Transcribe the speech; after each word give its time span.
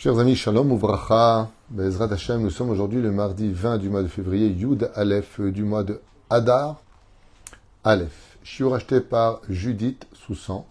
Chers 0.00 0.16
amis, 0.20 0.36
Shalom 0.36 0.70
Uvracha, 0.70 1.50
Bezrat 1.70 2.12
Hashem, 2.12 2.40
nous 2.40 2.50
sommes 2.50 2.70
aujourd'hui 2.70 3.02
le 3.02 3.10
mardi 3.10 3.50
20 3.50 3.78
du 3.78 3.88
mois 3.88 4.04
de 4.04 4.06
février, 4.06 4.46
Yud 4.46 4.92
Aleph 4.94 5.40
du 5.40 5.64
mois 5.64 5.82
de 5.82 6.00
Hadar, 6.30 6.80
Aleph. 7.82 8.38
Shiur 8.44 8.76
acheté 8.76 9.00
par 9.00 9.40
Judith 9.48 10.06
Soussan 10.12 10.64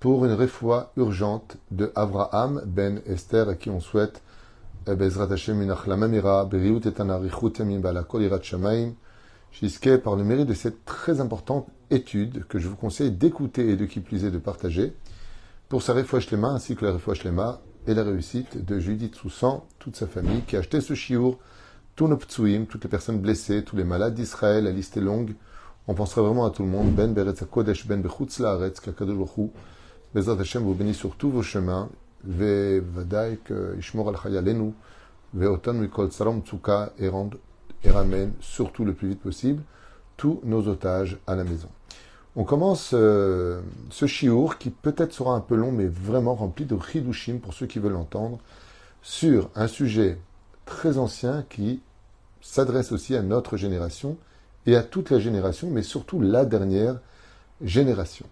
pour 0.00 0.26
une 0.26 0.32
réfoie 0.32 0.92
urgente 0.98 1.56
de 1.70 1.90
Avraham 1.94 2.60
ben 2.66 3.00
Esther 3.06 3.48
à 3.48 3.54
qui 3.54 3.70
on 3.70 3.80
souhaite 3.80 4.20
eh, 4.86 4.94
Bezrat 4.94 5.32
Hashem 5.32 5.56
Minach 5.56 5.86
Lamamira, 5.86 6.44
Beriut 6.44 6.82
et 6.84 7.00
Anarichut 7.00 7.58
Yamim 7.58 7.78
Bala 7.78 8.02
Kolirat 8.02 8.42
Shamaim, 8.42 8.92
jusqu'à 9.50 9.96
par 9.96 10.14
le 10.14 10.24
mérite 10.24 10.46
de 10.46 10.52
cette 10.52 10.84
très 10.84 11.22
importante 11.22 11.68
étude 11.88 12.44
que 12.44 12.58
je 12.58 12.68
vous 12.68 12.76
conseille 12.76 13.12
d'écouter 13.12 13.70
et 13.70 13.76
de 13.76 13.86
qui 13.86 14.00
plus 14.00 14.26
est 14.26 14.30
de 14.30 14.36
partager 14.36 14.92
pour 15.70 15.82
sa 15.82 15.94
réfoie 15.94 16.20
Shlema 16.20 16.48
ainsi 16.48 16.76
que 16.76 16.84
la 16.84 16.98
Shlema 17.14 17.62
et 17.88 17.94
la 17.94 18.02
réussite 18.02 18.62
de 18.62 18.78
Judith 18.78 19.14
Soussan, 19.14 19.64
toute 19.78 19.96
sa 19.96 20.06
famille, 20.06 20.42
qui 20.42 20.56
a 20.56 20.58
acheté 20.58 20.82
ce 20.82 20.92
chiour, 20.92 21.38
tous 21.96 22.06
nos 22.06 22.18
ptsuim, 22.18 22.66
toutes 22.66 22.84
les 22.84 22.90
personnes 22.90 23.18
blessées, 23.18 23.64
tous 23.64 23.76
les 23.76 23.84
malades 23.84 24.14
d'Israël, 24.14 24.64
la 24.64 24.72
liste 24.72 24.98
est 24.98 25.00
longue. 25.00 25.34
On 25.86 25.94
penserait 25.94 26.20
vraiment 26.20 26.44
à 26.44 26.50
tout 26.50 26.62
le 26.62 26.68
monde. 26.68 26.94
Ben 26.94 27.14
Beretz 27.14 27.42
Kodesh, 27.50 27.86
Ben 27.86 28.02
Bechutz 28.02 28.40
Laaretz, 28.40 28.80
Kakadosh 28.80 29.16
Bezrat 30.14 30.38
Hashem 30.38 30.62
vous 30.62 30.74
bénit 30.74 30.92
sur 30.92 31.16
tous 31.16 31.30
vos 31.30 31.42
chemins. 31.42 31.88
Ve 32.24 32.80
Vadaï, 32.80 33.38
que 33.42 33.74
Ishmor 33.78 34.10
al 34.10 34.16
Chayalenu, 34.22 34.74
Ve 35.32 35.46
Otan 35.46 35.72
Mikol 35.74 36.10
Tsarom 36.10 36.42
Tsuka, 36.42 36.92
et 36.98 37.08
ramène, 37.90 38.32
surtout 38.40 38.84
le 38.84 38.92
plus 38.92 39.08
vite 39.08 39.20
possible, 39.20 39.62
tous 40.18 40.40
nos 40.44 40.68
otages 40.68 41.16
à 41.26 41.34
la 41.34 41.44
maison. 41.44 41.68
On 42.36 42.44
commence 42.44 42.90
euh, 42.94 43.60
ce 43.90 44.06
chiour 44.06 44.58
qui 44.58 44.70
peut-être 44.70 45.12
sera 45.12 45.34
un 45.34 45.40
peu 45.40 45.56
long, 45.56 45.72
mais 45.72 45.86
vraiment 45.86 46.34
rempli 46.34 46.66
de 46.66 46.78
chidushim 46.78 47.38
pour 47.38 47.54
ceux 47.54 47.66
qui 47.66 47.78
veulent 47.78 47.92
l'entendre, 47.92 48.38
sur 49.02 49.50
un 49.54 49.66
sujet 49.66 50.18
très 50.66 50.98
ancien 50.98 51.44
qui 51.48 51.80
s'adresse 52.40 52.92
aussi 52.92 53.16
à 53.16 53.22
notre 53.22 53.56
génération 53.56 54.16
et 54.66 54.76
à 54.76 54.82
toute 54.82 55.10
la 55.10 55.18
génération, 55.18 55.68
mais 55.70 55.82
surtout 55.82 56.20
la 56.20 56.44
dernière 56.44 57.00
génération. 57.62 58.26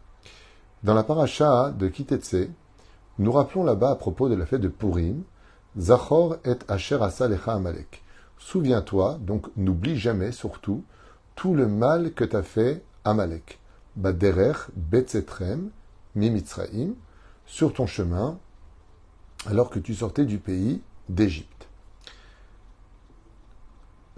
Dans 0.85 0.95
la 0.95 1.03
paracha 1.03 1.71
de 1.71 1.89
Kitetse, 1.89 2.49
nous 3.19 3.33
rappelons 3.33 3.65
là-bas 3.65 3.91
à 3.91 3.97
propos 3.97 4.29
de 4.29 4.35
la 4.35 4.47
fête 4.47 4.61
de 4.61 4.69
Purim, 4.69 5.23
Zachor 5.79 6.37
et 6.45 6.55
Asher 6.69 6.99
Asa 7.01 7.29
Lecha 7.29 7.55
Amalek. 7.55 8.03
Souviens-toi, 8.39 9.19
donc 9.21 9.47
n'oublie 9.57 9.97
jamais 9.97 10.33
surtout, 10.33 10.85
tout 11.35 11.55
le 11.55 11.67
mal 11.67 12.13
que 12.13 12.25
t'as 12.25 12.43
fait 12.43 12.83
Amalek. 13.05 13.59
Baderer 13.97 14.53
Betzetrem, 14.75 15.71
Mimitzraim, 16.15 16.95
sur 17.47 17.73
ton 17.73 17.87
chemin, 17.87 18.39
alors 19.47 19.71
que 19.71 19.79
tu 19.79 19.95
sortais 19.95 20.25
du 20.25 20.39
pays 20.39 20.83
d'Égypte. 21.09 21.69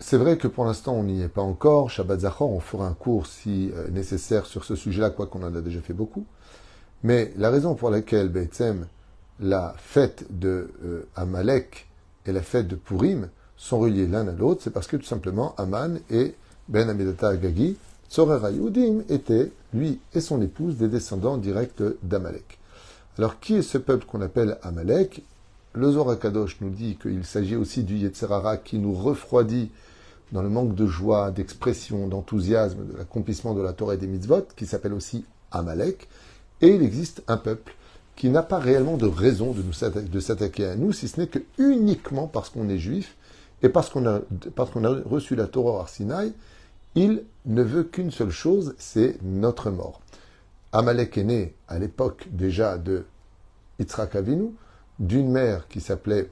C'est 0.00 0.16
vrai 0.16 0.38
que 0.38 0.46
pour 0.46 0.64
l'instant, 0.64 0.94
on 0.94 1.02
n'y 1.02 1.22
est 1.22 1.28
pas 1.28 1.42
encore. 1.42 1.90
Shabbat 1.90 2.20
Zachor, 2.20 2.50
on 2.50 2.60
fera 2.60 2.86
un 2.86 2.94
cours 2.94 3.26
si 3.26 3.70
euh, 3.74 3.88
nécessaire 3.88 4.46
sur 4.46 4.64
ce 4.64 4.76
sujet-là, 4.76 5.10
quoi 5.10 5.26
qu'on 5.26 5.42
en 5.42 5.54
a 5.54 5.60
déjà 5.60 5.80
fait 5.80 5.92
beaucoup. 5.92 6.24
Mais 7.02 7.32
la 7.36 7.50
raison 7.50 7.74
pour 7.74 7.90
laquelle 7.90 8.28
Betzem, 8.28 8.86
la 9.40 9.74
fête 9.76 10.26
de 10.30 10.70
euh, 10.84 11.08
Amalek 11.16 11.88
et 12.26 12.32
la 12.32 12.42
fête 12.42 12.68
de 12.68 12.76
Purim 12.76 13.28
sont 13.56 13.80
reliées 13.80 14.06
l'un 14.06 14.26
à 14.28 14.32
l'autre, 14.32 14.62
c'est 14.62 14.70
parce 14.70 14.86
que 14.86 14.96
tout 14.96 15.04
simplement 15.04 15.54
Aman 15.56 15.98
et 16.10 16.34
Ben 16.68 16.88
Amidata 16.88 17.28
Agagi, 17.28 17.76
Tzorer 18.10 18.52
Yudim, 18.52 19.02
étaient, 19.08 19.52
lui 19.74 20.00
et 20.14 20.20
son 20.20 20.40
épouse, 20.40 20.76
des 20.76 20.88
descendants 20.88 21.36
directs 21.36 21.82
d'Amalek. 22.02 22.58
Alors 23.18 23.40
qui 23.40 23.56
est 23.56 23.62
ce 23.62 23.78
peuple 23.78 24.06
qu'on 24.06 24.22
appelle 24.22 24.58
Amalek? 24.62 25.22
Le 25.74 25.92
Zohar 25.92 26.18
Kadosh 26.18 26.58
nous 26.60 26.70
dit 26.70 26.96
qu'il 27.00 27.24
s'agit 27.24 27.56
aussi 27.56 27.82
du 27.82 27.96
Yetzerara 27.96 28.56
qui 28.56 28.78
nous 28.78 28.94
refroidit 28.94 29.70
dans 30.32 30.42
le 30.42 30.48
manque 30.48 30.74
de 30.74 30.86
joie, 30.86 31.30
d'expression, 31.30 32.08
d'enthousiasme, 32.08 32.86
de 32.86 32.96
l'accomplissement 32.96 33.54
de 33.54 33.62
la 33.62 33.72
Torah 33.72 33.94
et 33.94 33.96
des 33.96 34.06
mitzvot, 34.06 34.46
qui 34.56 34.66
s'appelle 34.66 34.92
aussi 34.92 35.24
Amalek. 35.50 36.08
Et 36.60 36.68
il 36.68 36.82
existe 36.82 37.22
un 37.28 37.36
peuple 37.36 37.74
qui 38.16 38.28
n'a 38.30 38.42
pas 38.42 38.58
réellement 38.58 38.96
de 38.96 39.06
raison 39.06 39.52
de, 39.52 40.20
s'attaquer 40.20 40.66
à 40.66 40.76
nous, 40.76 40.92
si 40.92 41.08
ce 41.08 41.20
n'est 41.20 41.28
que 41.28 41.38
uniquement 41.58 42.26
parce 42.26 42.50
qu'on 42.50 42.68
est 42.68 42.78
juif 42.78 43.16
et 43.62 43.68
parce 43.68 43.90
qu'on 43.90 44.06
a, 44.06 44.20
reçu 45.04 45.36
la 45.36 45.46
Torah 45.46 45.80
Arsinaï, 45.80 46.32
il 46.98 47.22
ne 47.46 47.62
veut 47.62 47.84
qu'une 47.84 48.10
seule 48.10 48.32
chose, 48.32 48.74
c'est 48.76 49.22
notre 49.22 49.70
mort. 49.70 50.00
Amalek 50.72 51.16
est 51.16 51.22
né 51.22 51.54
à 51.68 51.78
l'époque 51.78 52.26
déjà 52.32 52.76
de 52.76 53.06
Yitzhak 53.78 54.16
Avinu, 54.16 54.50
d'une 54.98 55.30
mère 55.30 55.68
qui 55.68 55.80
s'appelait 55.80 56.28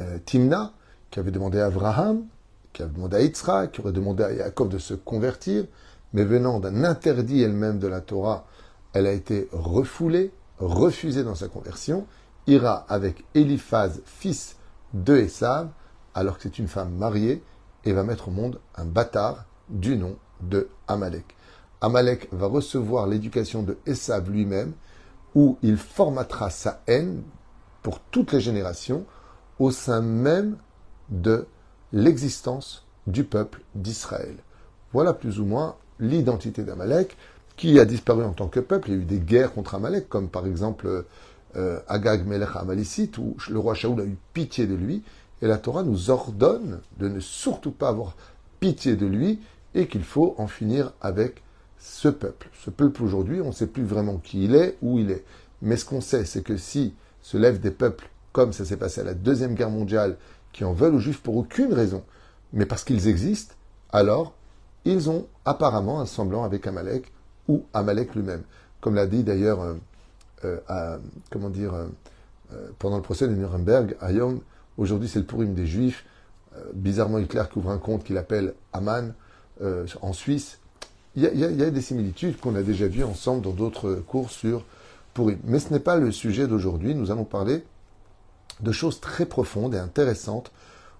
euh, 0.00 0.18
Timna, 0.26 0.72
qui 1.12 1.20
avait 1.20 1.30
demandé 1.30 1.60
à 1.60 1.66
Abraham, 1.66 2.24
qui 2.72 2.82
avait 2.82 2.92
demandé 2.92 3.16
à 3.18 3.22
Yitzhak, 3.22 3.70
qui 3.70 3.80
aurait 3.82 3.92
demandé 3.92 4.24
à 4.24 4.32
Yaakov 4.32 4.68
de 4.68 4.78
se 4.78 4.94
convertir, 4.94 5.64
mais 6.12 6.24
venant 6.24 6.58
d'un 6.58 6.82
interdit 6.82 7.40
elle-même 7.40 7.78
de 7.78 7.86
la 7.86 8.00
Torah, 8.00 8.46
elle 8.94 9.06
a 9.06 9.12
été 9.12 9.48
refoulée, 9.52 10.32
refusée 10.58 11.22
dans 11.22 11.36
sa 11.36 11.46
conversion, 11.46 12.08
ira 12.48 12.84
avec 12.88 13.24
Eliphaz, 13.36 14.02
fils 14.06 14.56
de 14.92 15.18
Esav, 15.18 15.68
alors 16.14 16.38
que 16.38 16.42
c'est 16.42 16.58
une 16.58 16.66
femme 16.66 16.92
mariée, 16.96 17.44
et 17.84 17.92
va 17.92 18.02
mettre 18.02 18.26
au 18.26 18.32
monde 18.32 18.58
un 18.74 18.86
bâtard 18.86 19.46
du 19.72 19.96
nom 19.96 20.16
de 20.40 20.68
Amalek. 20.86 21.34
Amalek 21.80 22.28
va 22.30 22.46
recevoir 22.46 23.08
l'éducation 23.08 23.62
de 23.62 23.76
Esav 23.86 24.30
lui-même, 24.30 24.72
où 25.34 25.58
il 25.62 25.76
formatera 25.76 26.50
sa 26.50 26.82
haine 26.86 27.22
pour 27.82 27.98
toutes 27.98 28.32
les 28.32 28.40
générations 28.40 29.04
au 29.58 29.70
sein 29.70 30.00
même 30.00 30.56
de 31.08 31.46
l'existence 31.92 32.86
du 33.06 33.24
peuple 33.24 33.62
d'Israël. 33.74 34.36
Voilà 34.92 35.12
plus 35.12 35.40
ou 35.40 35.44
moins 35.44 35.76
l'identité 35.98 36.62
d'Amalek, 36.62 37.16
qui 37.56 37.78
a 37.78 37.84
disparu 37.84 38.24
en 38.24 38.32
tant 38.32 38.48
que 38.48 38.60
peuple. 38.60 38.90
Il 38.90 38.94
y 38.94 38.98
a 38.98 39.02
eu 39.02 39.04
des 39.04 39.18
guerres 39.18 39.52
contre 39.52 39.74
Amalek, 39.74 40.08
comme 40.08 40.28
par 40.28 40.46
exemple 40.46 41.04
euh, 41.56 41.80
Agag 41.88 42.26
Melech 42.26 42.56
Amalicite, 42.56 43.18
où 43.18 43.36
le 43.50 43.58
roi 43.58 43.74
Shaoul 43.74 44.00
a 44.00 44.04
eu 44.04 44.16
pitié 44.32 44.66
de 44.66 44.74
lui, 44.74 45.02
et 45.42 45.46
la 45.46 45.58
Torah 45.58 45.82
nous 45.82 46.10
ordonne 46.10 46.80
de 46.98 47.08
ne 47.08 47.20
surtout 47.20 47.72
pas 47.72 47.88
avoir 47.88 48.16
pitié 48.60 48.96
de 48.96 49.06
lui, 49.06 49.40
et 49.74 49.86
qu'il 49.86 50.04
faut 50.04 50.34
en 50.38 50.46
finir 50.46 50.92
avec 51.00 51.42
ce 51.78 52.08
peuple. 52.08 52.48
Ce 52.64 52.70
peuple 52.70 53.02
aujourd'hui, 53.02 53.40
on 53.40 53.48
ne 53.48 53.52
sait 53.52 53.66
plus 53.66 53.84
vraiment 53.84 54.18
qui 54.18 54.44
il 54.44 54.54
est, 54.54 54.76
où 54.82 54.98
il 54.98 55.10
est. 55.10 55.24
Mais 55.62 55.76
ce 55.76 55.84
qu'on 55.84 56.00
sait, 56.00 56.24
c'est 56.24 56.42
que 56.42 56.56
si 56.56 56.94
se 57.22 57.36
lèvent 57.36 57.60
des 57.60 57.70
peuples, 57.70 58.08
comme 58.32 58.52
ça 58.52 58.64
s'est 58.64 58.76
passé 58.76 59.00
à 59.00 59.04
la 59.04 59.14
Deuxième 59.14 59.54
Guerre 59.54 59.70
mondiale, 59.70 60.16
qui 60.52 60.64
en 60.64 60.72
veulent 60.72 60.94
aux 60.94 60.98
Juifs 60.98 61.22
pour 61.22 61.36
aucune 61.36 61.72
raison, 61.72 62.02
mais 62.52 62.66
parce 62.66 62.84
qu'ils 62.84 63.08
existent, 63.08 63.54
alors 63.90 64.34
ils 64.84 65.08
ont 65.08 65.26
apparemment 65.44 66.00
un 66.00 66.06
semblant 66.06 66.44
avec 66.44 66.66
Amalek 66.66 67.12
ou 67.48 67.64
Amalek 67.72 68.14
lui-même. 68.14 68.42
Comme 68.80 68.94
l'a 68.94 69.06
dit 69.06 69.22
d'ailleurs, 69.22 69.60
euh, 69.60 69.74
euh, 70.70 70.98
comment 71.30 71.50
dire, 71.50 71.74
euh, 71.74 72.68
pendant 72.78 72.96
le 72.96 73.02
procès 73.02 73.28
de 73.28 73.34
Nuremberg, 73.34 73.96
à 74.00 74.10
aujourd'hui 74.76 75.08
c'est 75.08 75.20
le 75.20 75.24
Purim 75.24 75.54
des 75.54 75.66
Juifs, 75.66 76.04
bizarrement 76.74 77.18
Hitler 77.18 77.44
qui 77.50 77.58
ouvre 77.58 77.70
un 77.70 77.78
compte 77.78 78.04
qu'il 78.04 78.18
appelle 78.18 78.54
Aman, 78.72 79.14
euh, 79.60 79.86
en 80.00 80.12
Suisse, 80.12 80.58
il 81.14 81.22
y, 81.22 81.44
a, 81.44 81.70
des 81.70 81.82
similitudes 81.82 82.40
qu'on 82.40 82.54
a 82.54 82.62
déjà 82.62 82.88
vues 82.88 83.04
ensemble 83.04 83.42
dans 83.42 83.50
d'autres 83.50 83.96
cours 84.06 84.30
sur 84.30 84.64
Purim. 85.12 85.38
Mais 85.44 85.58
ce 85.58 85.70
n'est 85.70 85.80
pas 85.80 85.96
le 85.96 86.10
sujet 86.10 86.46
d'aujourd'hui. 86.46 86.94
Nous 86.94 87.10
allons 87.10 87.24
parler 87.24 87.64
de 88.60 88.72
choses 88.72 88.98
très 88.98 89.26
profondes 89.26 89.74
et 89.74 89.78
intéressantes 89.78 90.52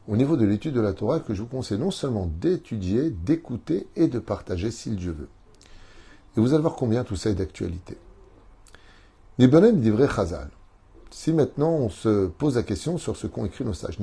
au 0.08 0.16
niveau 0.16 0.36
de 0.36 0.44
l'étude 0.44 0.74
de 0.74 0.82
la 0.82 0.92
Torah 0.92 1.20
que 1.20 1.32
je 1.32 1.40
vous 1.40 1.48
conseille 1.48 1.78
non 1.78 1.90
seulement 1.90 2.28
d'étudier, 2.40 3.08
d'écouter 3.08 3.86
et 3.96 4.08
de 4.08 4.18
partager 4.18 4.70
si 4.70 4.90
Dieu 4.90 5.12
veut. 5.12 5.28
Et 6.36 6.40
vous 6.40 6.52
allez 6.52 6.62
voir 6.62 6.74
combien 6.74 7.04
tout 7.04 7.16
ça 7.16 7.30
est 7.30 7.34
d'actualité. 7.34 7.96
Nibonen 9.38 9.80
dit 9.80 9.90
vrai 9.90 10.08
Chazal. 10.14 10.50
Si 11.10 11.32
maintenant 11.32 11.70
on 11.70 11.88
se 11.88 12.26
pose 12.26 12.56
la 12.56 12.62
question 12.62 12.98
sur 12.98 13.16
ce 13.16 13.26
qu'ont 13.26 13.46
écrit 13.46 13.64
nos 13.64 13.74
sages, 13.74 13.98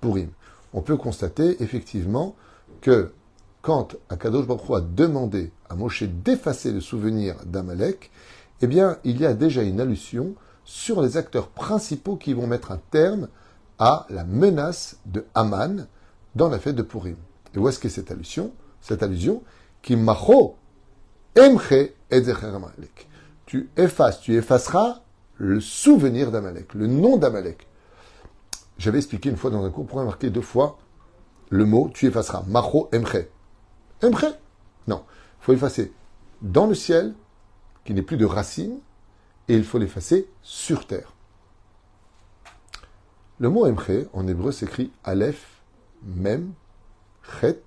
Purim 0.00 0.28
on 0.72 0.82
peut 0.82 0.96
constater 0.96 1.62
effectivement 1.62 2.34
que 2.80 3.12
quand 3.62 3.96
Akadosh 4.08 4.46
Baruch 4.46 4.70
a 4.70 4.80
demandé 4.80 5.52
à 5.68 5.74
Moshe 5.74 6.04
d'effacer 6.04 6.72
le 6.72 6.80
souvenir 6.80 7.36
d'Amalek, 7.44 8.10
eh 8.62 8.66
bien, 8.66 8.98
il 9.04 9.20
y 9.20 9.26
a 9.26 9.34
déjà 9.34 9.62
une 9.62 9.80
allusion 9.80 10.34
sur 10.64 11.02
les 11.02 11.16
acteurs 11.16 11.48
principaux 11.48 12.16
qui 12.16 12.32
vont 12.32 12.46
mettre 12.46 12.72
un 12.72 12.80
terme 12.90 13.28
à 13.78 14.06
la 14.10 14.24
menace 14.24 14.98
de 15.06 15.24
Haman 15.34 15.86
dans 16.34 16.48
la 16.48 16.58
fête 16.58 16.76
de 16.76 16.82
Purim. 16.82 17.16
Et 17.54 17.58
où 17.58 17.68
est-ce 17.68 17.78
que 17.78 17.88
cette 17.88 18.10
allusion? 18.10 18.52
Cette 18.80 19.02
allusion 19.02 19.42
qui 19.82 19.96
macho 19.96 20.56
emche 21.38 21.72
Amalek. 22.12 23.08
Tu 23.46 23.70
effaces, 23.76 24.20
tu 24.20 24.36
effaceras 24.36 25.00
le 25.36 25.60
souvenir 25.60 26.30
d'Amalek, 26.30 26.74
le 26.74 26.86
nom 26.86 27.16
d'Amalek. 27.16 27.66
J'avais 28.80 28.96
expliqué 28.96 29.28
une 29.28 29.36
fois 29.36 29.50
dans 29.50 29.62
un 29.62 29.68
cours, 29.68 29.86
pour 29.86 30.02
marquer 30.02 30.30
deux 30.30 30.40
fois 30.40 30.78
le 31.50 31.66
mot, 31.66 31.90
tu 31.92 32.06
effaceras. 32.06 32.44
Macho 32.46 32.88
emche. 32.94 33.26
Emche? 34.02 34.24
Non. 34.86 35.04
Il 35.40 35.44
faut 35.44 35.52
effacer 35.52 35.92
dans 36.40 36.66
le 36.66 36.74
ciel, 36.74 37.14
qui 37.84 37.92
n'est 37.92 38.00
plus 38.00 38.16
de 38.16 38.24
racine, 38.24 38.78
et 39.48 39.54
il 39.54 39.64
faut 39.64 39.76
l'effacer 39.76 40.30
sur 40.40 40.86
terre. 40.86 41.12
Le 43.38 43.50
mot 43.50 43.66
Emche 43.66 44.06
en 44.14 44.26
hébreu 44.26 44.50
s'écrit 44.50 44.90
Aleph, 45.04 45.60
Mem, 46.02 46.54
Chet, 47.38 47.62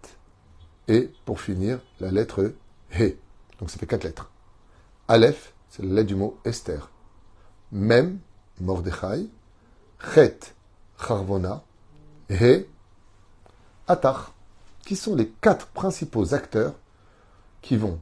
et 0.87 1.11
pour 1.25 1.39
finir, 1.39 1.79
la 1.99 2.09
lettre 2.09 2.55
He. 2.91 3.17
Donc 3.59 3.69
ça 3.69 3.77
fait 3.77 3.85
quatre 3.85 4.03
lettres. 4.03 4.31
Aleph, 5.07 5.53
c'est 5.69 5.83
la 5.83 5.93
lettre 5.93 6.07
du 6.07 6.15
mot 6.15 6.39
Esther. 6.43 6.89
Mem, 7.71 8.17
Mordechai. 8.61 9.29
Chet, 10.15 10.52
Charvona. 11.05 11.63
He, 12.29 12.65
Atar. 13.87 14.33
Qui 14.85 14.95
sont 14.95 15.15
les 15.15 15.29
quatre 15.29 15.67
principaux 15.67 16.33
acteurs 16.33 16.73
qui 17.61 17.77
vont 17.77 17.99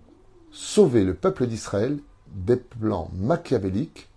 sauver 0.51 1.03
le 1.03 1.13
peuple 1.13 1.47
d'Israël 1.47 1.99
des 2.27 2.55
plans 2.57 3.09
machiavéliques 3.13 4.09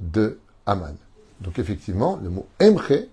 de 0.00 0.38
Haman. 0.66 0.96
Donc 1.40 1.58
effectivement, 1.58 2.18
le 2.22 2.30
mot 2.30 2.46
Emche, 2.60 3.08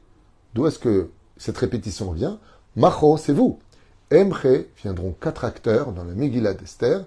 d'où 0.53 0.67
est-ce 0.67 0.79
que 0.79 1.09
cette 1.37 1.57
répétition 1.57 2.11
vient? 2.11 2.39
Macho, 2.75 3.17
c'est 3.17 3.33
vous. 3.33 3.59
Emche 4.11 4.65
viendront 4.83 5.15
quatre 5.19 5.45
acteurs 5.45 5.91
dans 5.91 6.03
la 6.03 6.13
Megillah 6.13 6.53
d'Esther 6.53 7.05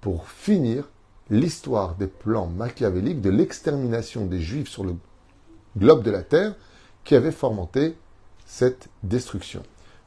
pour 0.00 0.28
finir 0.28 0.88
l'histoire 1.30 1.94
des 1.94 2.06
plans 2.06 2.46
machiavéliques 2.46 3.20
de 3.20 3.30
l'extermination 3.30 4.26
des 4.26 4.40
Juifs 4.40 4.68
sur 4.68 4.84
le 4.84 4.94
globe 5.76 6.02
de 6.02 6.10
la 6.10 6.22
terre 6.22 6.54
qui 7.08 7.14
avait 7.14 7.32
fomenté 7.32 7.96
cette 8.46 8.88
destruction. 9.02 9.62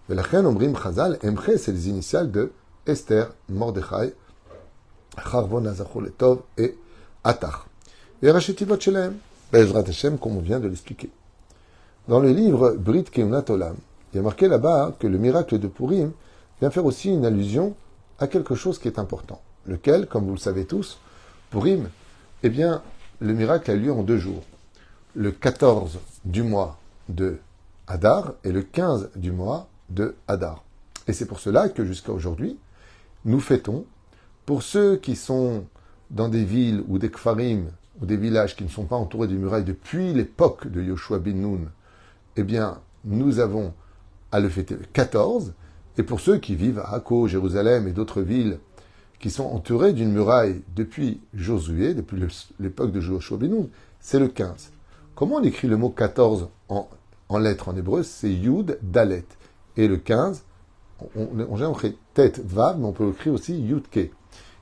reine 0.08 0.46
Ombrim 0.46 0.78
Chazal, 0.78 1.18
Emche, 1.24 1.56
c'est 1.58 1.72
les 1.72 1.90
initiales 1.90 2.30
de 2.30 2.52
Esther, 2.86 3.32
Mordechai, 3.50 4.14
Charvon, 5.18 5.66
Etov 5.66 6.42
et 6.60 6.78
Atach. 7.24 7.66
Et 8.22 8.30
Rachetivot 8.30 8.80
Shelem, 8.80 9.16
Bezrat 9.52 9.84
Hashem, 9.88 10.20
comme 10.20 10.38
on 10.38 10.42
vient 10.42 10.60
de 10.60 10.68
l'expliquer. 10.68 11.10
Dans 12.08 12.20
le 12.20 12.30
livre 12.30 12.76
Brit 12.78 13.06
Keunat 13.06 13.46
il 13.50 14.18
y 14.18 14.20
a 14.20 14.22
marqué 14.22 14.48
là-bas 14.48 14.96
que 15.00 15.08
le 15.08 15.18
miracle 15.18 15.58
de 15.58 15.68
Purim 15.68 16.12
vient 16.60 16.70
faire 16.70 16.86
aussi 16.86 17.10
une 17.10 17.26
allusion 17.26 17.76
à 18.20 18.28
quelque 18.28 18.54
chose 18.54 18.78
qui 18.78 18.88
est 18.88 19.00
important. 19.00 19.42
Lequel, 19.66 20.06
comme 20.06 20.26
vous 20.26 20.36
le 20.36 20.38
savez 20.38 20.66
tous, 20.66 21.00
Purim, 21.50 21.90
eh 22.44 22.50
bien, 22.50 22.84
le 23.20 23.34
miracle 23.34 23.72
a 23.72 23.76
lieu 23.76 23.92
en 23.92 24.04
deux 24.04 24.20
jours. 24.20 24.44
Le 25.16 25.32
14 25.32 25.98
du 26.26 26.44
mois 26.44 26.78
de 27.14 27.40
Hadar 27.88 28.34
et 28.44 28.52
le 28.52 28.62
15 28.62 29.12
du 29.16 29.32
mois 29.32 29.68
de 29.90 30.16
Hadar. 30.28 30.64
Et 31.08 31.14
c'est 31.14 31.26
pour 31.26 31.40
cela 31.40 31.70
que 31.70 31.86
jusqu'à 31.86 32.12
aujourd'hui, 32.12 32.58
nous 33.26 33.40
fêtons, 33.40 33.86
pour 34.46 34.64
ceux 34.64 34.98
qui 34.98 35.16
sont 35.16 35.66
dans 36.10 36.30
des 36.30 36.44
villes 36.44 36.84
ou 36.88 36.98
des 36.98 37.10
kfarim, 37.10 37.72
ou 38.02 38.06
des 38.06 38.18
villages 38.18 38.56
qui 38.56 38.64
ne 38.64 38.70
sont 38.70 38.86
pas 38.86 38.96
entourés 38.96 39.28
de 39.28 39.36
murailles 39.36 39.64
depuis 39.64 40.14
l'époque 40.14 40.68
de 40.68 40.82
Yoshua 40.82 41.20
bin 41.20 41.34
Nun, 41.34 41.72
eh 42.36 42.44
bien, 42.44 42.80
nous 43.04 43.40
avons 43.40 43.74
à 44.32 44.40
le 44.40 44.50
fêter 44.50 44.76
le 44.76 44.86
14, 44.94 45.54
et 45.98 46.04
pour 46.04 46.20
ceux 46.20 46.38
qui 46.38 46.56
vivent 46.56 46.80
à 46.80 46.94
Akko, 46.94 47.28
Jérusalem 47.28 47.88
et 47.88 47.92
d'autres 47.92 48.22
villes 48.22 48.60
qui 49.20 49.30
sont 49.30 49.44
entourées 49.44 49.94
d'une 49.94 50.12
muraille 50.12 50.64
depuis 50.76 51.22
Josué, 51.34 51.94
depuis 51.94 52.24
l'époque 52.60 52.92
de 52.92 53.02
Joshua 53.02 53.38
bin 53.38 53.50
Nun, 53.50 53.68
c'est 54.00 54.20
le 54.20 54.28
15. 54.28 54.72
Comment 55.14 55.36
on 55.36 55.44
écrit 55.44 55.68
le 55.68 55.78
mot 55.78 55.90
14 55.90 56.50
en, 56.70 56.90
en 57.32 57.40
lettres 57.40 57.70
en 57.70 57.76
hébreu 57.76 58.04
C'est 58.04 58.32
Yud 58.32 58.78
Dalet. 58.82 59.26
Et 59.78 59.88
le 59.88 59.98
15, 59.98 60.44
on, 61.16 61.28
on, 61.50 61.62
on 61.62 61.74
écrit 61.74 61.98
tête 62.14 62.40
Vav, 62.40 62.78
mais 62.78 62.86
on 62.86 62.92
peut 62.92 63.10
écrire 63.10 63.34
aussi 63.34 63.60
Yud 63.60 63.88
Ke. 63.90 64.10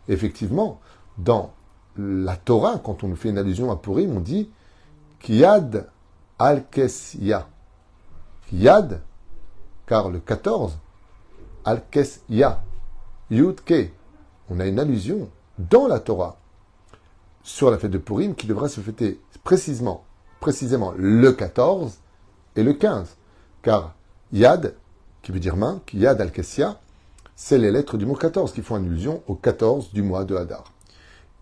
Effectivement, 0.08 0.80
dans 1.18 1.52
la 1.98 2.38
Torah, 2.38 2.80
quand 2.84 3.04
on 3.04 3.16
fait 3.16 3.30
une 3.30 3.38
allusion 3.38 3.72
à 3.72 3.76
Purim, 3.76 4.16
on 4.16 4.20
dit 4.20 4.50
Kiyad 5.20 5.90
al-Kesya. 6.38 7.48
Kiyad, 8.48 9.02
car 9.86 10.10
le 10.10 10.20
14, 10.20 10.78
al-Kesya, 11.66 12.62
Yud 13.32 13.62
Ke. 13.62 13.90
On 14.50 14.60
a 14.60 14.66
une 14.66 14.80
allusion 14.80 15.30
dans 15.58 15.88
la 15.88 16.00
Torah 16.00 16.38
sur 17.44 17.72
la 17.72 17.78
fête 17.78 17.92
de 17.92 17.98
Purim 17.98 18.36
qui 18.36 18.48
devra 18.48 18.70
se 18.70 18.80
fêter 18.80 19.20
précisément, 19.44 20.04
précisément 20.40 20.94
le 20.96 21.32
14 21.32 22.00
et 22.60 22.64
le 22.64 22.74
15. 22.74 23.16
Car 23.62 23.96
Yad, 24.32 24.76
qui 25.22 25.32
veut 25.32 25.40
dire 25.40 25.56
main, 25.56 25.82
Yad 25.94 26.20
al-Kesya, 26.22 26.80
c'est 27.36 27.58
les 27.58 27.72
lettres 27.72 27.98
du 27.98 28.06
mot 28.06 28.16
14 28.16 28.52
qui 28.52 28.62
font 28.62 28.76
allusion 28.76 29.24
au 29.28 29.36
14 29.36 29.92
du 29.94 30.04
mois 30.04 30.26
de 30.26 30.36
Hadar. 30.36 30.74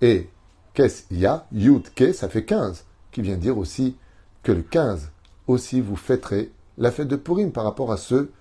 Et 0.01 0.29
Kes 0.73 1.05
Ya, 1.09 1.47
Yud 1.51 1.89
Ke, 1.95 2.13
ça 2.13 2.29
fait 2.29 2.45
15, 2.45 2.85
qui 3.11 3.21
vient 3.21 3.37
dire 3.37 3.57
aussi 3.57 3.97
que 4.43 4.51
le 4.51 4.61
15 4.61 5.09
aussi 5.47 5.81
vous 5.81 5.95
fêterez 5.95 6.51
la 6.77 6.91
fête 6.91 7.07
de 7.07 7.15
Purim 7.15 7.51
par 7.51 7.63
rapport 7.63 7.91
à 7.91 7.97
ceux 7.97 8.31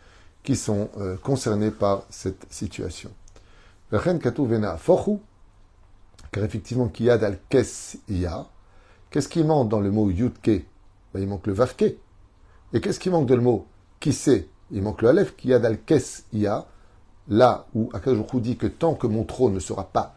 qui 0.43 0.55
sont 0.55 0.91
euh, 0.99 1.17
concernés 1.17 1.71
par 1.71 2.03
cette 2.11 2.47
situation. 2.51 3.11
Chen 3.91 4.19
Katou 4.19 4.45
Vena 4.45 4.77
Fochu, 4.77 5.19
car 6.31 6.45
effectivement, 6.45 6.89
Kiyad 6.89 7.25
al 7.25 7.39
Kes 7.49 7.97
Ya, 8.09 8.47
qu'est-ce 9.11 9.29
qui 9.29 9.43
manque 9.43 9.71
dans 9.71 9.81
le 9.81 9.91
mot 9.91 10.11
Yud 10.11 10.35
Ke? 10.43 10.63
Ben, 11.15 11.21
Il 11.23 11.29
manque 11.29 11.47
le 11.47 11.55
Vav 11.55 11.75
Ke. 11.75 11.97
Et 12.77 12.81
qu'est-ce 12.83 13.01
qui 13.01 13.09
manque 13.09 13.27
dans 13.27 13.37
le 13.37 13.41
mot 13.41 13.67
Kise 14.01 14.45
Il 14.71 14.83
manque 14.83 15.01
le 15.01 15.09
Aleph, 15.09 15.35
Kiyad 15.35 15.65
al 15.65 15.81
Kes 15.81 16.25
Ya, 16.35 16.67
là 17.27 17.65
où 17.75 17.89
Akajoukou 17.95 18.39
dit 18.39 18.59
que 18.59 18.67
tant 18.67 18.93
que 18.93 19.07
mon 19.07 19.25
trône 19.25 19.55
ne 19.55 19.61
sera 19.61 19.85
pas 19.85 20.15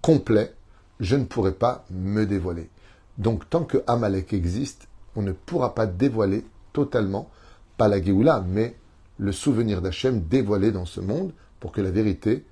complet, 0.00 0.54
je 0.98 1.16
ne 1.16 1.24
pourrai 1.24 1.52
pas 1.52 1.84
me 1.90 2.24
dévoiler. 2.24 2.70
Donc 3.18 3.50
tant 3.50 3.64
que 3.64 3.84
Amalek 3.86 4.32
existe, 4.32 4.88
on 5.14 5.20
ne 5.20 5.32
pourra 5.32 5.74
pas 5.74 5.84
dévoiler 5.84 6.46
totalement, 6.72 7.28
pas 7.76 7.88
la 7.88 8.02
Géoula, 8.02 8.42
mais 8.48 8.76
le 9.18 9.32
souvenir 9.32 9.82
d'Hachem 9.82 10.22
dévoilé 10.22 10.72
dans 10.72 10.86
ce 10.86 11.02
monde 11.02 11.34
pour 11.60 11.70
que 11.70 11.82
la 11.82 11.90
vérité 11.90 12.46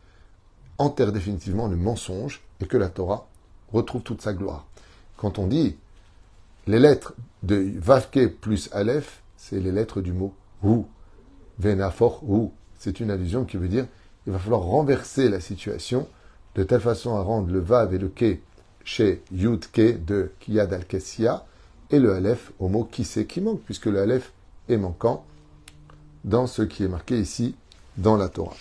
enterre 0.76 1.10
définitivement 1.10 1.68
le 1.68 1.76
mensonge 1.76 2.42
et 2.60 2.66
que 2.66 2.76
la 2.76 2.90
Torah 2.90 3.26
retrouve 3.72 4.02
toute 4.02 4.20
sa 4.20 4.34
gloire. 4.34 4.66
Quand 5.16 5.38
on 5.38 5.46
dit 5.46 5.78
les 6.66 6.78
lettres 6.78 7.14
de 7.42 7.72
Vavke 7.78 8.26
plus 8.42 8.68
Aleph, 8.72 9.22
c'est 9.38 9.60
les 9.60 9.72
lettres 9.72 10.02
du 10.02 10.12
mot 10.12 10.34
Hu, 10.62 10.82
Venafor 11.58 12.22
Hu. 12.28 12.48
C'est 12.78 13.00
une 13.00 13.10
allusion 13.10 13.44
qui 13.44 13.56
veut 13.56 13.68
dire 13.68 13.86
il 14.26 14.32
va 14.32 14.38
falloir 14.38 14.60
renverser 14.60 15.30
la 15.30 15.40
situation 15.40 16.06
de 16.54 16.62
telle 16.64 16.80
façon 16.80 17.16
à 17.16 17.22
rendre 17.22 17.50
le 17.50 17.60
Vav 17.60 17.94
et 17.94 17.98
le 17.98 18.08
Ke 18.08 18.38
chez 18.84 19.22
Yud 19.32 19.64
Ke 19.72 19.96
de 20.04 20.32
Kiyad 20.40 20.72
al 20.74 20.84
Kessia 20.84 21.46
et 21.90 21.98
le 21.98 22.12
Aleph 22.12 22.52
au 22.58 22.68
mot 22.68 22.84
qui 22.84 23.04
sait 23.04 23.24
qui 23.24 23.40
manque, 23.40 23.60
puisque 23.62 23.86
le 23.86 24.00
Aleph 24.00 24.32
est 24.68 24.76
manquant 24.76 25.24
dans 26.24 26.46
ce 26.46 26.62
qui 26.62 26.84
est 26.84 26.88
marqué 26.88 27.18
ici 27.18 27.54
dans 27.96 28.16
la 28.16 28.28
Torah. 28.28 28.54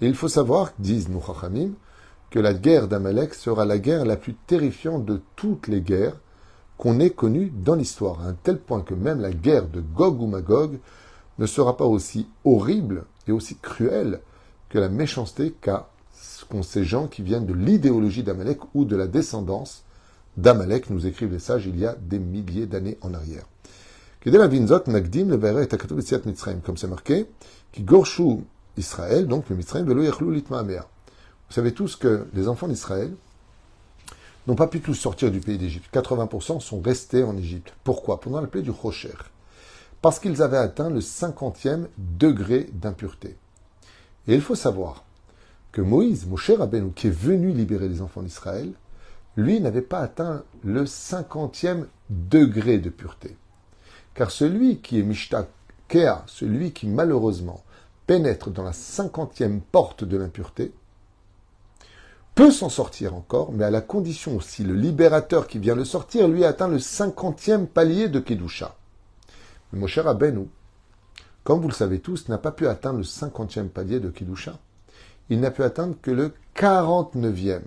il 0.00 0.14
faut 0.14 0.28
savoir, 0.28 0.72
disent 0.78 1.08
nous 1.08 1.22
Chachamim, 1.26 1.70
que 2.30 2.38
la 2.38 2.54
guerre 2.54 2.88
d'Amalek 2.88 3.34
sera 3.34 3.64
la 3.64 3.78
guerre 3.78 4.04
la 4.04 4.16
plus 4.16 4.34
terrifiante 4.34 5.04
de 5.04 5.20
toutes 5.36 5.68
les 5.68 5.80
guerres 5.80 6.16
qu'on 6.76 7.00
ait 7.00 7.10
connues 7.10 7.52
dans 7.54 7.74
l'histoire, 7.74 8.20
à 8.20 8.28
un 8.28 8.34
tel 8.34 8.58
point 8.58 8.82
que 8.82 8.94
même 8.94 9.20
la 9.20 9.30
guerre 9.30 9.68
de 9.68 9.80
Gog 9.80 10.20
ou 10.20 10.26
Magog 10.26 10.78
ne 11.38 11.46
sera 11.46 11.76
pas 11.76 11.84
aussi 11.84 12.28
horrible 12.44 13.04
et 13.26 13.32
aussi 13.32 13.56
cruelle 13.56 14.20
que 14.68 14.78
la 14.78 14.88
méchanceté 14.88 15.54
qu'ont 15.60 16.62
ces 16.62 16.84
gens 16.84 17.06
qui 17.06 17.22
viennent 17.22 17.46
de 17.46 17.54
l'idéologie 17.54 18.22
d'Amalek 18.22 18.58
ou 18.74 18.84
de 18.84 18.96
la 18.96 19.06
descendance 19.06 19.84
d'Amalek, 20.36 20.90
nous 20.90 21.06
écrivent 21.06 21.32
les 21.32 21.38
sages 21.38 21.66
il 21.66 21.78
y 21.78 21.86
a 21.86 21.94
des 21.94 22.18
milliers 22.18 22.66
d'années 22.66 22.98
en 23.00 23.14
arrière. 23.14 23.46
Vous 31.48 31.54
savez 31.54 31.72
tous 31.72 31.96
que 31.96 32.26
les 32.34 32.48
enfants 32.48 32.68
d'Israël 32.68 33.12
n'ont 34.46 34.56
pas 34.56 34.66
pu 34.66 34.80
tous 34.80 34.94
sortir 34.94 35.30
du 35.30 35.40
pays 35.40 35.58
d'Égypte. 35.58 35.92
80% 35.92 36.60
sont 36.60 36.80
restés 36.80 37.22
en 37.22 37.36
Égypte. 37.36 37.72
Pourquoi? 37.84 38.20
Pendant 38.20 38.40
la 38.40 38.46
plaie 38.46 38.62
du 38.62 38.70
Rocher. 38.70 39.14
Parce 40.02 40.18
qu'ils 40.18 40.42
avaient 40.42 40.56
atteint 40.56 40.90
le 40.90 41.00
50e 41.00 41.86
degré 41.98 42.68
d'impureté. 42.72 43.36
Et 44.28 44.34
il 44.34 44.40
faut 44.40 44.54
savoir 44.54 45.04
que 45.72 45.80
Moïse, 45.80 46.26
Moshe 46.26 46.50
Rabbeinu, 46.50 46.92
qui 46.92 47.08
est 47.08 47.10
venu 47.10 47.52
libérer 47.52 47.88
les 47.88 48.02
enfants 48.02 48.22
d'Israël, 48.22 48.72
lui 49.36 49.60
n'avait 49.60 49.82
pas 49.82 50.00
atteint 50.00 50.42
le 50.64 50.84
50e 50.84 51.84
degré 52.10 52.78
de 52.78 52.90
pureté. 52.90 53.36
Car 54.14 54.30
celui 54.30 54.78
qui 54.78 54.98
est 54.98 55.02
Mishtakea, 55.02 56.24
celui 56.26 56.72
qui 56.72 56.86
malheureusement 56.86 57.62
pénètre 58.06 58.50
dans 58.50 58.62
la 58.62 58.70
50e 58.70 59.60
porte 59.60 60.04
de 60.04 60.16
l'impureté, 60.16 60.72
peut 62.36 62.52
s'en 62.52 62.68
sortir 62.68 63.14
encore, 63.14 63.50
mais 63.50 63.64
à 63.64 63.70
la 63.70 63.80
condition 63.80 64.38
si 64.40 64.62
le 64.62 64.74
libérateur 64.74 65.48
qui 65.48 65.58
vient 65.58 65.74
le 65.74 65.84
sortir, 65.84 66.28
lui, 66.28 66.44
atteint 66.44 66.68
le 66.68 66.78
cinquantième 66.78 67.66
palier 67.66 68.08
de 68.08 68.20
Kedusha. 68.20 68.76
Mon 69.72 69.88
cher 69.88 70.06
Abenou, 70.06 70.48
comme 71.46 71.60
vous 71.60 71.68
le 71.68 71.74
savez 71.74 72.00
tous, 72.00 72.28
n'a 72.28 72.38
pas 72.38 72.50
pu 72.50 72.66
atteindre 72.66 72.98
le 72.98 73.04
50e 73.04 73.68
palier 73.68 74.00
de 74.00 74.10
Kidusha. 74.10 74.58
Il 75.30 75.38
n'a 75.38 75.52
pu 75.52 75.62
atteindre 75.62 75.94
que 76.02 76.10
le 76.10 76.34
49e. 76.56 77.62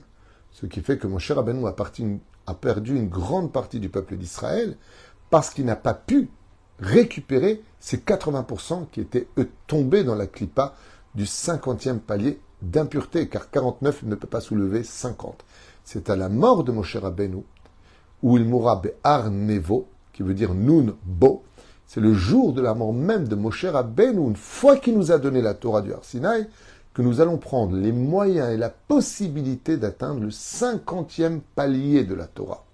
Ce 0.52 0.66
qui 0.66 0.82
fait 0.82 0.98
que 0.98 1.08
mon 1.08 1.18
cher 1.18 1.38
Rabbeinu 1.38 1.66
a, 1.66 2.54
perdu 2.54 2.98
une 2.98 3.08
grande 3.08 3.54
partie 3.54 3.80
du 3.80 3.88
peuple 3.88 4.18
d'Israël 4.18 4.76
parce 5.30 5.50
qu'il 5.52 5.64
n'a 5.64 5.78
pas 5.78 5.94
pu 5.94 6.30
récupérer 6.80 7.64
ces 7.80 7.98
80% 7.98 8.90
qui 8.92 9.00
étaient 9.00 9.30
eux 9.38 9.50
tombés 9.68 10.04
dans 10.04 10.16
la 10.16 10.28
clipa 10.28 10.76
du 11.16 11.24
50e 11.24 12.00
palier 12.00 12.42
d'impureté, 12.62 13.28
car 13.30 13.50
49 13.50 14.04
ne 14.04 14.16
peut 14.16 14.28
pas 14.28 14.42
soulever 14.42 14.84
50. 14.84 15.44
C'est 15.84 16.10
à 16.10 16.16
la 16.16 16.30
mort 16.30 16.64
de 16.64 16.72
Moshe 16.72 16.96
Rabbeinu, 16.96 17.44
où 18.22 18.38
il 18.38 18.46
mourra 18.46 18.76
Be'ar 18.76 19.32
Nevo, 19.32 19.88
qui 20.14 20.24
veut 20.24 20.34
dire 20.34 20.54
Nun 20.54 20.96
Bo. 21.06 21.44
C'est 21.88 22.02
le 22.02 22.14
jour 22.14 22.54
de 22.54 22.62
la 22.62 22.76
mort 22.76 22.94
même 22.94 23.28
de 23.28 23.36
Moshe 23.36 23.66
Rabbeinu, 23.66 24.28
une 24.28 24.36
fois 24.36 24.78
qu'il 24.78 24.98
nous 24.98 25.12
a 25.12 25.18
donné 25.18 25.42
la 25.42 25.54
Torah 25.54 25.82
du 25.82 25.94
Arsinaï, 25.94 26.48
que 26.94 27.02
nous 27.02 27.22
allons 27.22 27.38
prendre 27.38 27.76
les 27.76 27.92
moyens 27.92 28.52
et 28.52 28.58
la 28.58 28.70
possibilité 28.70 29.78
d'atteindre 29.78 30.22
le 30.22 30.30
50e 30.30 31.40
palier 31.56 32.04
de 32.04 32.14
la 32.14 32.28
Torah. 32.28 32.66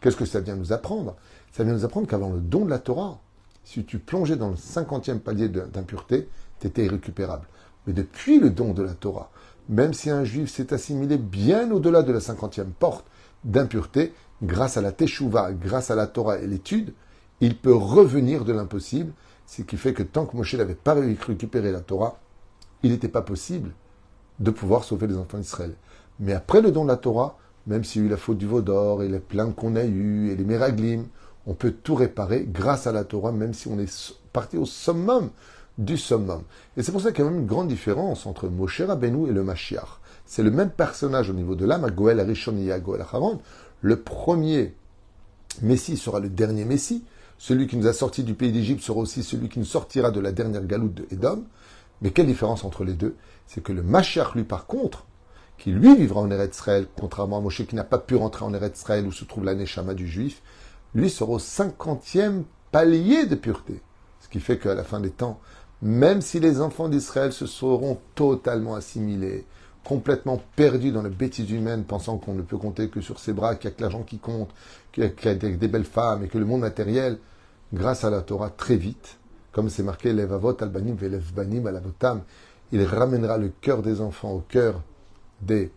Qu'est-ce 0.00 0.16
que 0.16 0.24
ça 0.24 0.40
vient 0.40 0.56
nous 0.56 0.72
apprendre? 0.72 1.14
Ça 1.52 1.62
vient 1.62 1.72
nous 1.72 1.84
apprendre 1.84 2.06
qu'avant 2.08 2.30
le 2.30 2.40
don 2.40 2.64
de 2.64 2.70
la 2.70 2.78
Torah, 2.78 3.18
si 3.64 3.84
tu 3.84 3.98
plongeais 3.98 4.36
dans 4.36 4.50
le 4.50 4.56
50e 4.56 5.20
palier 5.20 5.48
d'impureté, 5.48 6.28
tu 6.60 6.66
étais 6.66 6.84
irrécupérable. 6.84 7.46
Mais 7.86 7.92
depuis 7.92 8.38
le 8.38 8.50
don 8.50 8.72
de 8.72 8.82
la 8.82 8.94
Torah, 8.94 9.30
même 9.68 9.94
si 9.94 10.10
un 10.10 10.24
juif 10.24 10.50
s'est 10.50 10.72
assimilé 10.72 11.16
bien 11.16 11.70
au-delà 11.70 12.02
de 12.02 12.12
la 12.12 12.20
cinquantième 12.20 12.70
porte 12.70 13.06
d'impureté, 13.44 14.12
grâce 14.42 14.76
à 14.76 14.82
la 14.82 14.92
teshuva, 14.92 15.52
grâce 15.52 15.90
à 15.90 15.94
la 15.94 16.06
Torah 16.06 16.38
et 16.38 16.46
l'étude, 16.46 16.92
il 17.40 17.56
peut 17.56 17.74
revenir 17.74 18.44
de 18.44 18.52
l'impossible, 18.52 19.12
ce 19.46 19.62
qui 19.62 19.76
fait 19.76 19.92
que 19.92 20.02
tant 20.02 20.26
que 20.26 20.36
Moshe 20.36 20.54
n'avait 20.54 20.74
pas 20.74 20.94
récupéré 20.94 21.72
la 21.72 21.80
Torah, 21.80 22.18
il 22.82 22.90
n'était 22.90 23.08
pas 23.08 23.22
possible 23.22 23.72
de 24.40 24.50
pouvoir 24.50 24.84
sauver 24.84 25.06
les 25.06 25.16
enfants 25.16 25.38
d'Israël. 25.38 25.74
Mais 26.20 26.32
après 26.32 26.60
le 26.60 26.70
don 26.70 26.84
de 26.84 26.90
la 26.90 26.96
Torah, 26.96 27.38
même 27.66 27.84
s'il 27.84 28.02
y 28.02 28.04
a 28.04 28.08
eu 28.08 28.10
la 28.10 28.16
faute 28.16 28.38
du 28.38 28.46
veau 28.46 28.60
d'or 28.60 29.02
et 29.02 29.08
les 29.08 29.20
plaintes 29.20 29.56
qu'on 29.56 29.76
a 29.76 29.84
eues 29.84 30.30
et 30.30 30.36
les 30.36 30.44
miraglim, 30.44 31.06
on 31.46 31.54
peut 31.54 31.72
tout 31.72 31.94
réparer 31.94 32.46
grâce 32.48 32.86
à 32.86 32.92
la 32.92 33.04
Torah, 33.04 33.32
même 33.32 33.54
si 33.54 33.68
on 33.68 33.78
est 33.78 34.14
parti 34.32 34.56
au 34.56 34.64
summum 34.64 35.30
du 35.78 35.96
summum. 35.96 36.42
Et 36.76 36.82
c'est 36.82 36.92
pour 36.92 37.00
ça 37.00 37.12
qu'il 37.12 37.24
y 37.24 37.26
a 37.26 37.30
même 37.30 37.40
une 37.40 37.46
grande 37.46 37.68
différence 37.68 38.26
entre 38.26 38.48
Moshe 38.48 38.80
Rabbeinu 38.80 39.28
et 39.28 39.32
le 39.32 39.42
Mashiach. 39.42 40.00
C'est 40.26 40.42
le 40.42 40.50
même 40.50 40.70
personnage 40.70 41.30
au 41.30 41.34
niveau 41.34 41.54
de 41.54 41.66
l'âme, 41.66 41.90
Goël 41.90 42.20
Rishon 42.20 42.56
et 42.56 42.80
Goël 42.80 43.04
Haron. 43.12 43.40
Le 43.82 44.00
premier 44.00 44.74
Messie 45.62 45.96
sera 45.96 46.20
le 46.20 46.28
dernier 46.28 46.64
Messie. 46.64 47.04
Celui 47.38 47.66
qui 47.66 47.76
nous 47.76 47.86
a 47.86 47.92
sorti 47.92 48.22
du 48.22 48.34
pays 48.34 48.52
d'Égypte 48.52 48.82
sera 48.82 49.00
aussi 49.00 49.22
celui 49.22 49.48
qui 49.48 49.58
nous 49.58 49.64
sortira 49.64 50.10
de 50.10 50.20
la 50.20 50.32
dernière 50.32 50.64
galoute 50.64 50.94
de 50.94 51.06
Édom. 51.10 51.44
Mais 52.00 52.10
quelle 52.10 52.26
différence 52.26 52.64
entre 52.64 52.84
les 52.84 52.94
deux? 52.94 53.16
C'est 53.46 53.62
que 53.62 53.72
le 53.72 53.82
Mashiach, 53.82 54.34
lui, 54.34 54.44
par 54.44 54.66
contre, 54.66 55.06
qui 55.58 55.70
lui 55.70 55.94
vivra 55.96 56.20
en 56.20 56.30
Eretz 56.30 56.56
Israël, 56.56 56.86
contrairement 56.98 57.38
à 57.38 57.40
Moshe 57.40 57.66
qui 57.66 57.76
n'a 57.76 57.84
pas 57.84 57.98
pu 57.98 58.16
rentrer 58.16 58.44
en 58.44 58.54
Eretz 58.54 58.78
Israël 58.78 59.06
où 59.06 59.12
se 59.12 59.24
trouve 59.24 59.44
la 59.44 59.54
Neshama 59.54 59.94
du 59.94 60.08
Juif, 60.08 60.42
lui 60.94 61.10
sera 61.10 61.32
au 61.32 61.38
cinquantième 61.38 62.44
palier 62.72 63.26
de 63.26 63.34
pureté. 63.34 63.80
Ce 64.20 64.28
qui 64.28 64.40
fait 64.40 64.58
qu'à 64.58 64.74
la 64.74 64.84
fin 64.84 65.00
des 65.00 65.10
temps, 65.10 65.40
même 65.84 66.22
si 66.22 66.40
les 66.40 66.62
enfants 66.62 66.88
d'Israël 66.88 67.32
se 67.32 67.46
seront 67.46 67.98
totalement 68.14 68.74
assimilés, 68.74 69.44
complètement 69.84 70.40
perdus 70.56 70.92
dans 70.92 71.02
la 71.02 71.10
bêtise 71.10 71.50
humaine, 71.50 71.84
pensant 71.84 72.16
qu'on 72.16 72.32
ne 72.32 72.40
peut 72.40 72.56
compter 72.56 72.88
que 72.88 73.02
sur 73.02 73.20
ses 73.20 73.34
bras, 73.34 73.54
qu'il 73.54 73.68
n'y 73.68 73.74
a 73.74 73.76
que 73.76 73.82
l'argent 73.82 74.02
qui 74.02 74.18
compte, 74.18 74.48
qu'il 74.92 75.04
y 75.04 75.28
a 75.28 75.34
des 75.34 75.68
belles 75.68 75.84
femmes 75.84 76.24
et 76.24 76.28
que 76.28 76.38
le 76.38 76.46
monde 76.46 76.62
matériel, 76.62 77.18
grâce 77.74 78.02
à 78.02 78.08
la 78.08 78.22
Torah, 78.22 78.48
très 78.48 78.76
vite, 78.76 79.18
comme 79.52 79.68
c'est 79.68 79.82
marqué, 79.82 80.14
Levavot 80.14 80.56
albanim 80.62 80.96
banim 81.36 81.66
alavotam, 81.66 82.22
il 82.72 82.82
ramènera 82.82 83.36
le 83.36 83.52
cœur 83.60 83.82
des 83.82 84.00
enfants 84.00 84.32
au 84.32 84.40
cœur 84.40 84.80
des 85.42 85.70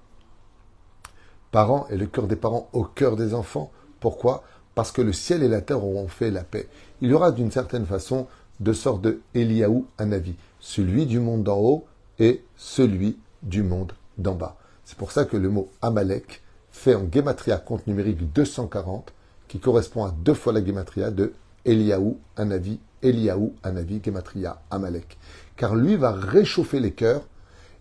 parents 1.52 1.86
et 1.90 1.98
le 1.98 2.06
cœur 2.06 2.28
des 2.28 2.38
parents 2.38 2.70
au 2.72 2.86
cœur 2.86 3.18
des 3.18 3.34
enfants. 3.34 3.72
Pourquoi? 4.00 4.44
Parce 4.74 4.94
que 4.94 5.02
le 5.02 5.12
ciel 5.12 5.44
et 5.44 5.50
la 5.50 5.60
terre 5.60 5.84
auront 5.84 6.08
fait 6.08 6.32
la 6.32 6.46
paix. 6.46 6.70
Il 7.02 7.10
y 7.10 7.14
aura 7.14 7.34
d'une 7.34 7.52
certaine 7.52 7.86
façon 7.86 8.28
de 8.60 8.74
sortes 8.74 9.02
de 9.02 9.22
Eliaou 9.34 9.86
avis, 9.98 10.36
celui 10.60 11.06
du 11.06 11.20
monde 11.20 11.44
d'en 11.44 11.58
haut 11.58 11.86
et 12.20 12.44
celui 12.56 13.18
du 13.44 13.64
monde 13.64 13.94
d'en 14.18 14.36
bas. 14.36 14.58
C'est 14.86 14.98
pour 14.98 15.12
ça 15.12 15.26
que 15.26 15.38
le 15.38 15.50
mot 15.50 15.70
Amalek 15.82 16.42
fait 16.72 16.96
en 16.96 17.08
Gematria 17.12 17.58
compte 17.58 17.88
numérique 17.88 18.32
240, 18.34 19.14
qui 19.48 19.60
correspond 19.60 20.06
à 20.06 20.12
deux 20.12 20.34
fois 20.34 20.54
la 20.54 20.64
Gematria 20.64 21.12
de 21.12 21.34
Eliaou 21.66 22.18
Anavi, 22.36 22.80
Eliaou 23.02 23.54
Anavi, 23.64 24.02
Gematria 24.04 24.62
Amalek. 24.72 25.18
Car 25.56 25.76
lui 25.76 25.96
va 25.96 26.12
réchauffer 26.12 26.80
les 26.80 26.92
cœurs 26.92 27.24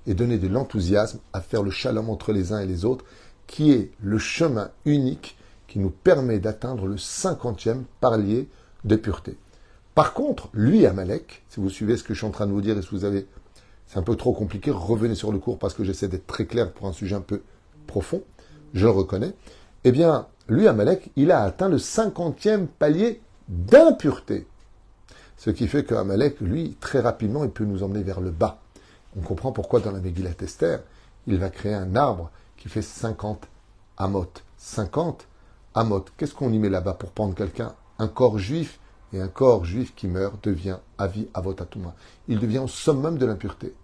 et 0.06 0.14
donner 0.14 0.38
de 0.38 0.48
l'enthousiasme 0.48 1.18
à 1.32 1.40
faire 1.40 1.62
le 1.62 1.70
shalom 1.70 2.10
entre 2.10 2.32
les 2.32 2.52
uns 2.52 2.60
et 2.60 2.66
les 2.66 2.84
autres, 2.84 3.04
qui 3.46 3.72
est 3.72 3.90
le 4.02 4.18
chemin 4.18 4.70
unique 4.84 5.36
qui 5.66 5.78
nous 5.78 5.90
permet 5.90 6.38
d'atteindre 6.38 6.86
le 6.86 6.96
cinquantième 6.96 7.84
parlier 8.00 8.48
de 8.84 8.96
pureté. 8.96 9.36
Par 9.96 10.12
contre, 10.12 10.50
lui, 10.52 10.84
Amalek, 10.84 11.42
si 11.48 11.58
vous 11.58 11.70
suivez 11.70 11.96
ce 11.96 12.04
que 12.04 12.12
je 12.12 12.18
suis 12.18 12.26
en 12.26 12.30
train 12.30 12.46
de 12.46 12.52
vous 12.52 12.60
dire 12.60 12.76
et 12.76 12.82
si 12.82 12.88
vous 12.90 13.06
avez, 13.06 13.26
c'est 13.86 13.98
un 13.98 14.02
peu 14.02 14.14
trop 14.14 14.34
compliqué, 14.34 14.70
revenez 14.70 15.14
sur 15.14 15.32
le 15.32 15.38
cours 15.38 15.58
parce 15.58 15.72
que 15.72 15.84
j'essaie 15.84 16.06
d'être 16.06 16.26
très 16.26 16.44
clair 16.44 16.70
pour 16.70 16.86
un 16.86 16.92
sujet 16.92 17.16
un 17.16 17.22
peu 17.22 17.40
profond, 17.86 18.22
je 18.74 18.84
le 18.84 18.90
reconnais. 18.90 19.32
Eh 19.84 19.92
bien, 19.92 20.26
lui, 20.48 20.68
Amalek, 20.68 21.10
il 21.16 21.32
a 21.32 21.42
atteint 21.42 21.70
le 21.70 21.78
cinquantième 21.78 22.66
palier 22.66 23.22
d'impureté. 23.48 24.46
Ce 25.38 25.48
qui 25.48 25.66
fait 25.66 25.84
qu'Amalek, 25.84 26.42
lui, 26.42 26.76
très 26.78 27.00
rapidement, 27.00 27.44
il 27.44 27.50
peut 27.50 27.64
nous 27.64 27.82
emmener 27.82 28.02
vers 28.02 28.20
le 28.20 28.30
bas. 28.30 28.58
On 29.16 29.22
comprend 29.22 29.50
pourquoi 29.50 29.80
dans 29.80 29.92
la 29.92 30.00
Megillat 30.00 30.42
Esther, 30.42 30.80
il 31.26 31.38
va 31.38 31.48
créer 31.48 31.72
un 31.72 31.96
arbre 31.96 32.30
qui 32.58 32.68
fait 32.68 32.82
50 32.82 33.48
amot. 33.96 34.28
50 34.58 35.26
amot. 35.74 36.04
Qu'est-ce 36.18 36.34
qu'on 36.34 36.52
y 36.52 36.58
met 36.58 36.68
là-bas 36.68 36.92
pour 36.92 37.12
prendre 37.12 37.34
quelqu'un? 37.34 37.74
Un 37.98 38.08
corps 38.08 38.38
juif 38.38 38.78
et 39.12 39.20
un 39.20 39.28
corps 39.28 39.64
juif 39.64 39.94
qui 39.94 40.08
meurt 40.08 40.42
devient 40.44 40.78
avi 40.98 41.28
avotatuma. 41.34 41.94
Il 42.28 42.38
devient 42.38 42.58
au 42.58 42.68
summum 42.68 43.18
de 43.18 43.26
l'impureté. 43.26 43.74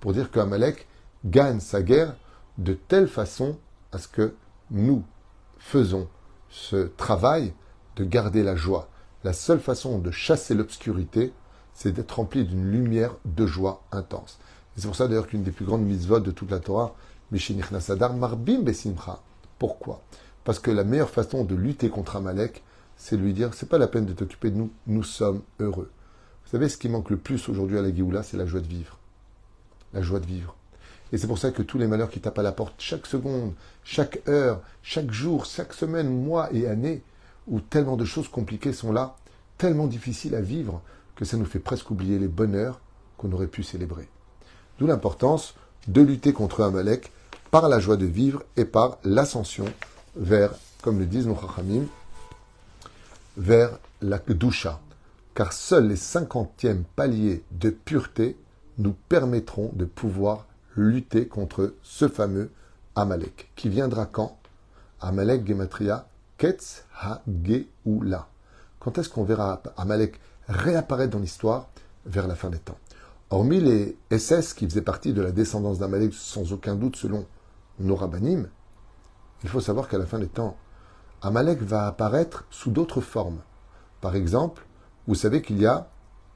Pour 0.00 0.12
dire 0.12 0.30
qu'Amalek 0.30 0.86
gagne 1.24 1.60
sa 1.60 1.82
guerre 1.82 2.14
de 2.58 2.74
telle 2.74 3.08
façon 3.08 3.56
à 3.92 3.98
ce 3.98 4.08
que 4.08 4.34
nous 4.70 5.02
faisons 5.58 6.08
ce 6.50 6.88
travail 6.96 7.52
de 7.96 8.04
garder 8.04 8.42
la 8.42 8.56
joie. 8.56 8.88
La 9.24 9.32
seule 9.32 9.60
façon 9.60 9.98
de 9.98 10.10
chasser 10.10 10.54
l'obscurité, 10.54 11.32
c'est 11.72 11.92
d'être 11.92 12.12
rempli 12.16 12.44
d'une 12.44 12.70
lumière 12.70 13.16
de 13.24 13.46
joie 13.46 13.82
intense. 13.90 14.38
c'est 14.76 14.86
pour 14.86 14.96
ça 14.96 15.08
d'ailleurs 15.08 15.26
qu'une 15.26 15.42
des 15.42 15.50
plus 15.50 15.64
grandes 15.64 15.82
mitzvot 15.82 16.20
de 16.20 16.30
toute 16.30 16.50
la 16.50 16.60
Torah, 16.60 16.94
Mishinich 17.32 17.70
Nasadar, 17.70 18.14
Marbim 18.14 18.60
Besimcha. 18.60 19.20
Pourquoi? 19.58 20.02
Parce 20.44 20.58
que 20.58 20.70
la 20.70 20.84
meilleure 20.84 21.10
façon 21.10 21.44
de 21.44 21.54
lutter 21.54 21.88
contre 21.88 22.16
Amalek, 22.16 22.62
c'est 22.96 23.16
lui 23.16 23.32
dire 23.32 23.54
c'est 23.54 23.68
pas 23.68 23.78
la 23.78 23.88
peine 23.88 24.06
de 24.06 24.12
t'occuper 24.12 24.50
de 24.50 24.56
nous, 24.56 24.70
nous 24.86 25.02
sommes 25.02 25.42
heureux. 25.60 25.90
Vous 26.44 26.50
savez, 26.50 26.68
ce 26.68 26.76
qui 26.76 26.88
manque 26.88 27.10
le 27.10 27.16
plus 27.16 27.48
aujourd'hui 27.48 27.78
à 27.78 27.82
la 27.82 27.94
Géoula, 27.94 28.22
c'est 28.22 28.36
la 28.36 28.46
joie 28.46 28.60
de 28.60 28.66
vivre. 28.66 28.98
La 29.92 30.02
joie 30.02 30.20
de 30.20 30.26
vivre. 30.26 30.56
Et 31.12 31.18
c'est 31.18 31.26
pour 31.26 31.38
ça 31.38 31.50
que 31.50 31.62
tous 31.62 31.78
les 31.78 31.86
malheurs 31.86 32.10
qui 32.10 32.20
tapent 32.20 32.38
à 32.38 32.42
la 32.42 32.52
porte 32.52 32.74
chaque 32.78 33.06
seconde, 33.06 33.52
chaque 33.84 34.20
heure, 34.28 34.60
chaque 34.82 35.10
jour, 35.10 35.44
chaque 35.44 35.72
semaine, 35.72 36.08
mois 36.08 36.52
et 36.52 36.66
année, 36.66 37.02
où 37.46 37.60
tellement 37.60 37.96
de 37.96 38.04
choses 38.04 38.28
compliquées 38.28 38.72
sont 38.72 38.92
là, 38.92 39.16
tellement 39.58 39.86
difficiles 39.86 40.34
à 40.34 40.40
vivre, 40.40 40.82
que 41.16 41.24
ça 41.24 41.36
nous 41.36 41.44
fait 41.44 41.60
presque 41.60 41.90
oublier 41.90 42.18
les 42.18 42.28
bonheurs 42.28 42.80
qu'on 43.16 43.32
aurait 43.32 43.46
pu 43.46 43.62
célébrer. 43.62 44.08
D'où 44.78 44.86
l'importance 44.86 45.54
de 45.86 46.00
lutter 46.00 46.32
contre 46.32 46.62
Amalek 46.62 47.12
par 47.50 47.68
la 47.68 47.78
joie 47.78 47.96
de 47.96 48.06
vivre 48.06 48.42
et 48.56 48.64
par 48.64 48.98
l'ascension 49.04 49.66
vers, 50.16 50.52
comme 50.82 50.98
le 50.98 51.06
disent 51.06 51.26
nos 51.26 51.36
Chachamim, 51.36 51.84
vers 53.36 53.78
la 54.00 54.18
doucha, 54.18 54.80
car 55.34 55.52
seuls 55.52 55.88
les 55.88 55.96
cinquantièmes 55.96 56.84
paliers 56.96 57.42
de 57.50 57.70
pureté 57.70 58.36
nous 58.78 58.94
permettront 59.08 59.70
de 59.74 59.84
pouvoir 59.84 60.46
lutter 60.76 61.26
contre 61.26 61.74
ce 61.82 62.08
fameux 62.08 62.50
Amalek, 62.94 63.50
qui 63.56 63.68
viendra 63.68 64.06
quand? 64.06 64.38
Amalek 65.00 65.46
Gematria 65.46 66.06
Ketz 66.38 66.84
Ha 67.00 67.22
Geoula. 67.42 68.28
Quand 68.78 68.98
est-ce 68.98 69.08
qu'on 69.08 69.24
verra 69.24 69.62
Amalek 69.76 70.20
réapparaître 70.48 71.12
dans 71.12 71.20
l'histoire? 71.20 71.68
Vers 72.06 72.26
la 72.26 72.34
fin 72.34 72.50
des 72.50 72.58
temps. 72.58 72.78
Hormis 73.30 73.60
les 73.60 73.96
SS 74.10 74.52
qui 74.52 74.66
faisaient 74.66 74.82
partie 74.82 75.14
de 75.14 75.22
la 75.22 75.32
descendance 75.32 75.78
d'Amalek, 75.78 76.12
sans 76.12 76.52
aucun 76.52 76.74
doute 76.74 76.96
selon 76.96 77.24
nos 77.78 77.96
rabbinim, 77.96 78.48
il 79.42 79.48
faut 79.48 79.60
savoir 79.60 79.88
qu'à 79.88 79.98
la 79.98 80.06
fin 80.06 80.18
des 80.18 80.28
temps, 80.28 80.56
Amalek 81.24 81.62
va 81.62 81.86
apparaître 81.86 82.44
sous 82.50 82.70
d'autres 82.70 83.00
formes. 83.00 83.38
Par 84.00 84.14
exemple, 84.14 84.64
vous 85.08 85.14
savez 85.14 85.42
qu'il 85.42 85.58
y 85.58 85.66
a 85.66 85.88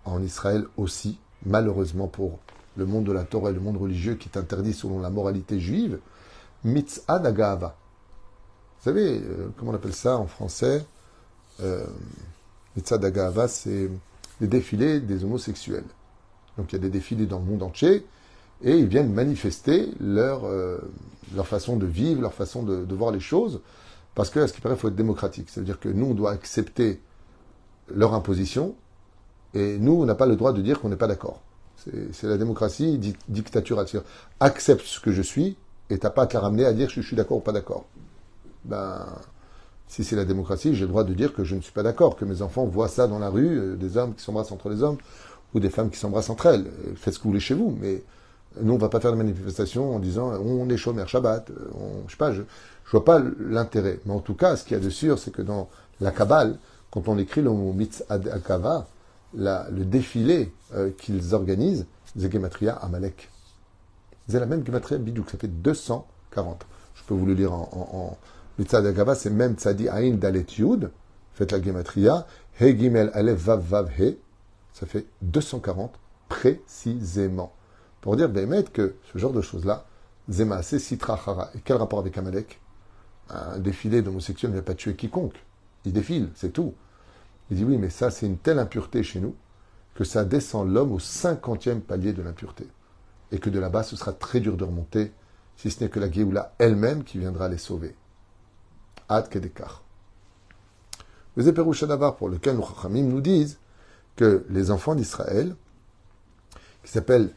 en 0.05 0.23
Israël 0.23 0.65
aussi, 0.77 1.19
malheureusement 1.45 2.09
pour 2.09 2.39
le 2.77 2.87
monde 2.87 3.05
de 3.05 3.13
la 3.13 3.25
Torah 3.25 3.51
et 3.51 3.53
le 3.53 3.61
monde 3.61 3.77
religieux 3.77 4.15
qui 4.15 4.29
est 4.29 4.39
interdit 4.39 4.73
selon 4.73 5.01
la 5.01 5.11
moralité 5.11 5.61
juive, 5.61 6.01
mitzvah 6.65 7.19
d'agava. 7.19 7.77
Vous 8.79 8.85
savez, 8.85 9.21
euh, 9.21 9.49
comment 9.57 9.73
on 9.73 9.75
appelle 9.75 9.95
ça 9.95 10.17
en 10.17 10.27
français 10.27 10.87
euh, 11.61 11.85
d'agava, 12.77 13.49
c'est 13.49 13.91
les 14.41 14.47
défilés 14.47 15.01
des 15.01 15.25
homosexuels. 15.25 15.85
Donc 16.57 16.73
il 16.73 16.77
y 16.77 16.79
a 16.79 16.83
des 16.83 16.91
défilés 16.91 17.27
dans 17.27 17.41
le 17.41 17.45
monde 17.45 17.63
entier 17.63 18.07
et 18.63 18.77
ils 18.77 18.87
viennent 18.87 19.13
manifester 19.13 19.91
leur, 20.01 20.45
euh, 20.45 20.79
façon 21.45 21.77
de 21.77 21.87
vivre, 21.87 22.23
leur 22.23 22.33
façon 22.33 22.63
de, 22.63 22.95
voir 22.95 23.11
les 23.11 23.21
choses, 23.21 23.61
parce 24.19 24.31
que, 24.31 24.41
à 24.41 24.49
ce 24.49 24.53
qui 24.53 24.61
paraît, 24.61 24.75
il 24.75 24.79
faut 24.79 24.89
être 24.89 24.97
démocratique. 24.97 25.47
C'est-à-dire 25.49 25.79
que 25.79 25.89
nous, 25.89 26.07
on 26.07 26.15
doit 26.15 26.33
accepter 26.33 27.01
leur 27.89 28.15
imposition, 28.15 28.75
et 29.55 29.79
nous, 29.79 29.93
on 29.93 30.07
n'a 30.07 30.17
pas 30.17 30.27
le 30.27 30.35
droit 30.35 30.53
de 30.53 30.61
dire 30.61 30.81
qu'on 30.81 30.89
n'est 30.89 30.97
pas 30.97 31.07
d'accord. 31.07 31.41
C'est 31.77 32.25
la 32.25 32.37
démocratie 32.37 32.99
di 32.99 33.15
dictature. 33.29 33.81
Accepte 34.41 34.85
ce 34.85 34.99
que 34.99 35.13
je 35.13 35.23
suis, 35.23 35.57
et 35.89 35.99
t'as 35.99 36.11
pas 36.11 36.23
à 36.23 36.27
te 36.27 36.35
la 36.35 36.41
ramener 36.41 36.65
à 36.65 36.73
dire 36.73 36.91
je 36.91 37.01
suis 37.01 37.15
d'accord 37.15 37.37
ou 37.37 37.41
pas 37.41 37.53
d'accord. 37.53 37.85
Ben, 38.65 39.07
si 39.87 40.03
c'est 40.03 40.17
la 40.17 40.25
démocratie, 40.25 40.75
j'ai 40.75 40.83
le 40.83 40.89
droit 40.89 41.05
de 41.05 41.15
dire 41.15 41.33
que 41.33 41.45
je 41.45 41.55
ne 41.55 41.61
suis 41.61 41.73
pas 41.73 41.85
d'accord, 41.85 42.17
que 42.17 42.25
mes 42.25 42.43
enfants 42.43 42.67
voient 42.67 42.89
ça 42.89 43.07
dans 43.07 43.21
la 43.21 43.29
rue, 43.29 43.57
euh, 43.57 43.77
des 43.77 43.97
hommes 43.99 44.17
qui 44.17 44.25
s'embrassent 44.25 44.51
entre 44.51 44.69
les 44.69 44.83
hommes, 44.83 44.99
ou 45.55 45.61
des 45.61 45.71
femmes 45.71 45.91
qui 45.91 45.99
s'embrassent 46.01 46.31
entre 46.31 46.47
elles. 46.47 46.67
Faites 46.97 47.15
ce 47.15 47.21
que 47.21 47.23
vous 47.23 47.31
voulez 47.31 47.41
chez 47.41 47.55
vous, 47.55 47.79
mais 47.81 48.03
nous, 48.61 48.73
on 48.73 48.79
va 48.79 48.89
pas 48.89 48.99
faire 48.99 49.13
de 49.13 49.17
manifestation 49.17 49.95
en 49.95 50.01
disant 50.01 50.33
on 50.41 50.69
est 50.69 50.77
chômeur 50.77 51.09
Shabbat. 51.09 51.53
On, 51.75 52.09
je 52.09 52.11
sais 52.11 52.17
pas, 52.17 52.33
je, 52.33 52.43
je 52.89 52.93
vois 52.93 53.05
pas 53.05 53.23
l'intérêt. 53.39 54.01
Mais 54.07 54.15
en 54.15 54.21
tout 54.21 54.35
cas, 54.35 54.57
ce 54.57 54.65
qu'il 54.65 54.73
y 54.75 54.81
a 54.81 54.83
de 54.83 54.89
sûr, 54.89 55.19
c'est 55.19 55.31
que 55.31 55.43
dans 55.43 55.69
la 56.01 56.11
Kabbale, 56.11 56.57
quand 56.91 57.07
on 57.07 57.19
écrit 57.19 57.43
le 57.43 57.51
mot 57.51 57.75
Mitzad 57.75 58.27
Akava, 58.29 58.87
le 59.35 59.85
défilé 59.85 60.55
euh, 60.75 60.91
qu'ils 60.97 61.35
organisent, 61.35 61.85
c'est 62.17 62.33
Gematria 62.33 62.77
Amalek. 62.77 63.29
C'est 64.27 64.41
la 64.41 64.47
même 64.47 64.65
Gematria 64.65 64.97
Bidouk, 64.97 65.29
ça 65.29 65.37
fait 65.37 65.49
240. 65.49 66.65
Je 66.95 67.03
peux 67.05 67.13
vous 67.13 67.27
le 67.27 67.35
lire 67.35 67.53
en, 67.53 67.69
en, 67.73 68.19
Mitzad 68.59 68.87
Akava, 68.87 69.15
c'est 69.15 69.29
même 69.29 69.57
Tzadi 69.57 69.91
Ain 69.91 70.15
Dalet 70.15 70.47
Yud, 70.57 70.91
faites 71.35 71.53
la 71.53 71.63
Gematria, 71.63 72.27
He 72.59 72.75
Gimel 72.77 73.11
Alef 73.13 73.39
Vav 73.39 73.69
Vav 73.69 73.91
ça 74.73 74.87
fait 74.87 75.05
240 75.21 75.93
précisément. 76.31 77.53
Pour 78.01 78.17
dire, 78.17 78.31
Bémet, 78.31 78.65
que 78.65 78.95
ce 79.13 79.19
genre 79.19 79.33
de 79.33 79.43
choses-là, 79.43 79.85
Zema, 80.31 80.63
c'est 80.63 80.79
Sitra 80.79 81.15
Hara. 81.15 81.51
Et 81.55 81.61
quel 81.65 81.77
rapport 81.77 81.99
avec 81.99 82.17
Amalek? 82.17 82.61
Un 83.31 83.59
défilé 83.59 84.03
d'homosexuels 84.03 84.51
ne 84.51 84.57
va 84.57 84.63
pas 84.63 84.75
tuer 84.75 84.95
quiconque. 84.95 85.37
Il 85.85 85.93
défile, 85.93 86.31
c'est 86.35 86.53
tout. 86.53 86.75
Il 87.51 87.57
dit, 87.57 87.65
oui, 87.65 87.77
mais 87.77 87.91
ça, 87.91 88.11
c'est 88.11 88.27
une 88.27 88.39
telle 88.39 88.59
impureté 88.59 89.03
chez 89.03 89.21
nous 89.21 89.35
que 89.95 90.05
ça 90.05 90.25
descend 90.25 90.73
l'homme 90.73 90.93
au 90.93 90.99
cinquantième 90.99 91.81
palier 91.81 92.13
de 92.13 92.23
l'impureté. 92.23 92.69
Et 93.33 93.39
que 93.39 93.51
de 93.51 93.59
là-bas, 93.59 93.83
ce 93.83 93.97
sera 93.97 94.13
très 94.13 94.41
dur 94.41 94.57
de 94.57 94.65
remonter, 94.65 95.13
si 95.57 95.71
ce 95.71 95.83
n'est 95.83 95.91
que 95.91 95.99
la 95.99 96.11
Géoula 96.11 96.55
elle-même 96.59 97.05
qui 97.05 97.19
viendra 97.19 97.49
les 97.49 97.59
sauver. 97.59 97.97
Ad 99.09 99.29
Kedekar. 99.29 99.83
Les 101.37 101.49
Éperouchadavar, 101.49 102.17
pour 102.17 102.29
lequel 102.29 102.59
Chachamim 102.61 103.05
nous 103.05 103.21
disent 103.21 103.59
que 104.17 104.45
les 104.51 104.71
enfants 104.71 104.95
d'Israël, 104.95 105.55
qui 106.85 106.93
s'appellent 106.93 107.33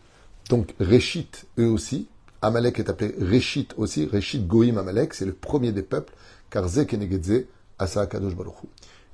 donc 0.50 0.76
Réchit, 0.80 1.30
eux 1.60 1.70
aussi, 1.70 2.10
Amalek 2.42 2.80
est 2.80 2.90
appelé 2.90 3.14
Réchit 3.20 3.68
aussi, 3.78 4.06
Réchit 4.06 4.40
Goïm 4.40 4.78
Amalek, 4.78 5.14
c'est 5.14 5.26
le 5.26 5.34
premier 5.34 5.72
des 5.72 5.84
peuples, 5.84 6.14
car 6.50 6.68
Zekenegedze 6.68 7.46
Asa 7.78 8.08
Kadosh 8.08 8.36
Baruch 8.36 8.56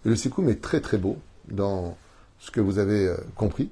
Et 0.05 0.09
le 0.09 0.15
Sikoum 0.15 0.49
est 0.49 0.61
très 0.61 0.81
très 0.81 0.97
beau 0.97 1.17
dans 1.47 1.97
ce 2.39 2.51
que 2.51 2.61
vous 2.61 2.79
avez 2.79 3.07
euh, 3.07 3.17
compris, 3.35 3.69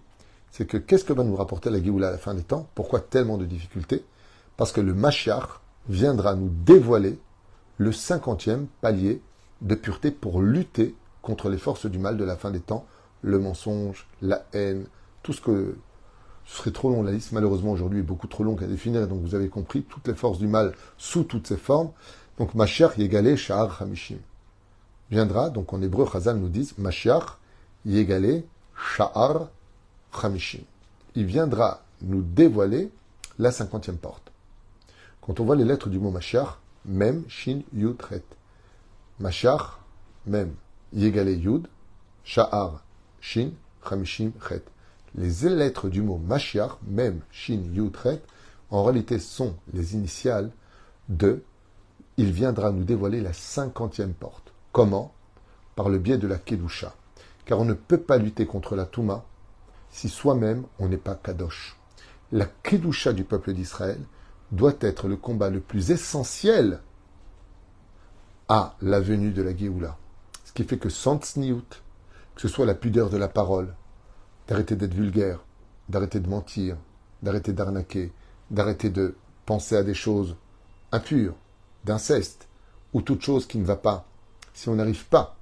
c'est 0.52 0.66
que 0.66 0.78
qu'est-ce 0.78 1.06
que 1.06 1.14
va 1.14 1.24
nous 1.24 1.36
rapporter 1.36 1.70
la 1.70 1.82
Géoula 1.82 2.08
à 2.10 2.12
la 2.12 2.18
fin 2.18 2.34
des 2.34 2.44
temps? 2.44 2.68
Pourquoi 2.76 3.00
tellement 3.00 3.38
de 3.38 3.46
difficultés? 3.46 4.04
Parce 4.58 4.72
que 4.72 4.82
le 4.82 4.94
Mashiach 4.94 5.60
viendra 5.90 6.36
nous 6.36 6.50
dévoiler 6.50 7.20
le 7.78 7.92
cinquantième 7.92 8.68
palier 8.82 9.22
de 9.62 9.76
pureté 9.76 10.12
pour 10.12 10.42
lutter 10.42 10.96
contre 11.22 11.50
les 11.50 11.58
forces 11.58 11.86
du 11.86 12.00
mal 12.00 12.18
de 12.18 12.24
la 12.24 12.38
fin 12.38 12.52
des 12.52 12.60
temps, 12.60 12.86
le 13.22 13.40
mensonge, 13.40 14.08
la 14.22 14.46
haine, 14.54 14.86
tout 15.24 15.34
ce 15.34 15.42
que 15.42 15.76
ce 16.46 16.58
serait 16.58 16.72
trop 16.72 16.90
long 16.90 17.02
la 17.02 17.12
liste, 17.12 17.32
malheureusement 17.32 17.72
aujourd'hui 17.72 18.00
est 18.00 18.04
beaucoup 18.04 18.28
trop 18.28 18.44
long 18.44 18.56
à 18.62 18.66
définir, 18.66 19.08
donc 19.08 19.22
vous 19.22 19.36
avez 19.36 19.50
compris 19.50 19.82
toutes 19.82 20.08
les 20.08 20.14
forces 20.14 20.38
du 20.38 20.48
mal 20.48 20.74
sous 20.98 21.24
toutes 21.24 21.48
ses 21.48 21.58
formes. 21.58 21.92
Donc 22.38 22.54
Mashiach 22.54 22.98
Yegale 22.98 23.36
Sha'ar 23.36 23.82
Hamishim. 23.82 24.20
Viendra, 25.10 25.50
donc 25.50 25.74
en 25.74 25.82
hébreu, 25.82 26.08
Chazal 26.12 26.38
nous 26.38 26.50
dit 26.50 26.72
Mashiach 26.78 27.38
Yegale 27.86 28.44
Sha'ar 28.76 29.50
Hamishim. 30.22 30.62
Il 31.16 31.26
viendra 31.26 31.82
nous 32.02 32.22
dévoiler 32.22 32.92
la 33.40 33.52
cinquantième 33.52 33.98
porte. 33.98 34.32
Quand 35.22 35.40
on 35.40 35.46
voit 35.46 35.56
les 35.56 35.66
lettres 35.66 35.90
du 35.90 35.98
mot 35.98 36.12
Mashiach, 36.12 36.60
Mem, 36.86 37.24
Shin, 37.28 37.62
Yud, 37.74 38.00
Ret. 38.02 38.24
Mashiach, 39.20 39.80
Mem, 40.28 40.54
Yegale 40.94 41.34
Yud, 41.34 41.68
Sha'ar, 42.24 42.84
Shin, 43.20 43.52
Hamishim, 43.90 44.32
Ret 44.40 44.64
les 45.18 45.50
lettres 45.50 45.90
du 45.90 46.02
mot 46.02 46.18
Mashiach, 46.18 46.78
même 46.88 47.22
Shin 47.32 47.62
Yud 47.72 47.96
en 48.70 48.84
réalité 48.84 49.20
sont 49.20 49.56
les 49.74 49.94
initiales 49.94 50.52
de 51.10 51.44
il 52.18 52.32
viendra 52.32 52.72
nous 52.72 52.84
dévoiler 52.84 53.22
la 53.22 53.34
cinquantième 53.34 54.14
porte. 54.14 54.54
Comment? 54.72 55.14
Par 55.76 55.90
le 55.90 56.00
biais 56.00 56.18
de 56.18 56.28
la 56.28 56.38
Kedusha. 56.38 56.96
Car 57.46 57.60
on 57.60 57.66
ne 57.66 57.74
peut 57.74 58.00
pas 58.00 58.18
lutter 58.18 58.46
contre 58.46 58.76
la 58.76 58.86
Touma 58.86 59.26
si 59.90 60.10
soi-même 60.10 60.66
on 60.80 60.90
n'est 60.90 60.98
pas 60.98 61.16
Kadosh. 61.16 61.78
La 62.32 62.46
Kedusha 62.46 63.14
du 63.14 63.24
peuple 63.24 63.54
d'Israël 63.54 64.00
doit 64.52 64.76
être 64.82 65.08
le 65.08 65.16
combat 65.16 65.50
le 65.50 65.60
plus 65.60 65.92
essentiel 65.92 66.82
à 68.48 68.76
la 68.82 69.00
venue 69.00 69.32
de 69.32 69.42
la 69.42 69.56
Géoula. 69.56 69.98
Ce 70.44 70.52
qui 70.54 70.64
fait 70.64 70.78
que 70.78 70.90
sans 70.90 71.18
tsniout, 71.18 71.82
que 72.36 72.42
ce 72.42 72.48
soit 72.48 72.66
la 72.66 72.76
pudeur 72.76 73.10
de 73.10 73.18
la 73.18 73.28
parole, 73.28 73.74
d'arrêter 74.48 74.76
d'être 74.76 74.94
vulgaire, 74.94 75.40
d'arrêter 75.90 76.20
de 76.20 76.30
mentir, 76.30 76.78
d'arrêter 77.22 77.54
d'arnaquer, 77.54 78.12
d'arrêter 78.52 78.90
de 78.90 79.16
penser 79.46 79.76
à 79.76 79.84
des 79.84 79.94
choses 79.94 80.36
impures, 80.92 81.36
d'inceste, 81.84 82.48
ou 82.94 83.02
toute 83.02 83.22
chose 83.22 83.46
qui 83.46 83.58
ne 83.58 83.66
va 83.66 83.76
pas. 83.76 84.06
Si 84.54 84.70
on 84.70 84.76
n'arrive 84.76 85.06
pas 85.06 85.36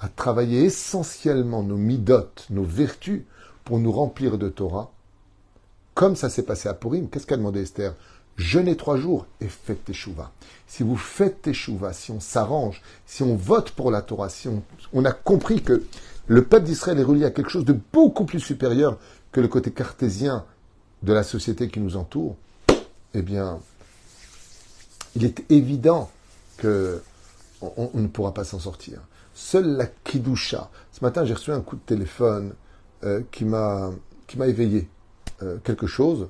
à 0.00 0.08
travailler 0.08 0.64
essentiellement 0.64 1.62
nos 1.62 1.76
midotes, 1.76 2.46
nos 2.50 2.64
vertus, 2.64 3.22
pour 3.64 3.78
nous 3.78 3.92
remplir 3.92 4.38
de 4.38 4.48
Torah, 4.48 4.90
comme 5.94 6.16
ça 6.16 6.30
s'est 6.30 6.44
passé 6.44 6.68
à 6.68 6.74
Purim, 6.74 7.08
qu'est-ce 7.08 7.26
qu'a 7.26 7.36
demandé 7.36 7.62
Esther? 7.62 7.94
Jeûnez 8.36 8.76
trois 8.76 8.96
jours 8.96 9.26
et 9.40 9.48
faites 9.48 9.84
tes 9.84 9.92
chouvas. 9.92 10.30
Si 10.68 10.84
vous 10.84 10.96
faites 10.96 11.42
tes 11.42 11.52
chouvas, 11.52 11.92
si 11.92 12.12
on 12.12 12.20
s'arrange, 12.20 12.80
si 13.04 13.24
on 13.24 13.34
vote 13.34 13.72
pour 13.72 13.90
la 13.90 14.00
Torah, 14.00 14.28
si 14.28 14.48
on 14.92 15.04
a 15.04 15.12
compris 15.12 15.60
que 15.60 15.84
le 16.28 16.44
peuple 16.44 16.66
d'Israël 16.66 16.98
est 16.98 17.04
relié 17.04 17.24
à 17.24 17.30
quelque 17.30 17.50
chose 17.50 17.64
de 17.64 17.76
beaucoup 17.92 18.24
plus 18.24 18.40
supérieur 18.40 18.98
que 19.32 19.40
le 19.40 19.48
côté 19.48 19.70
cartésien 19.70 20.44
de 21.02 21.12
la 21.12 21.22
société 21.22 21.68
qui 21.68 21.80
nous 21.80 21.96
entoure, 21.96 22.36
eh 23.14 23.22
bien, 23.22 23.60
il 25.16 25.24
est 25.24 25.50
évident 25.50 26.10
que 26.58 27.00
on, 27.60 27.90
ne 27.94 28.06
pourra 28.06 28.34
pas 28.34 28.44
s'en 28.44 28.58
sortir. 28.58 29.00
Seule 29.34 29.76
la 29.76 29.86
kidusha. 29.86 30.70
Ce 30.92 31.02
matin, 31.02 31.24
j'ai 31.24 31.34
reçu 31.34 31.50
un 31.50 31.60
coup 31.60 31.76
de 31.76 31.80
téléphone 31.80 32.52
euh, 33.04 33.22
qui 33.32 33.44
m'a 33.44 33.90
éveillé 34.40 34.88
euh, 35.42 35.56
quelque 35.64 35.86
chose, 35.86 36.28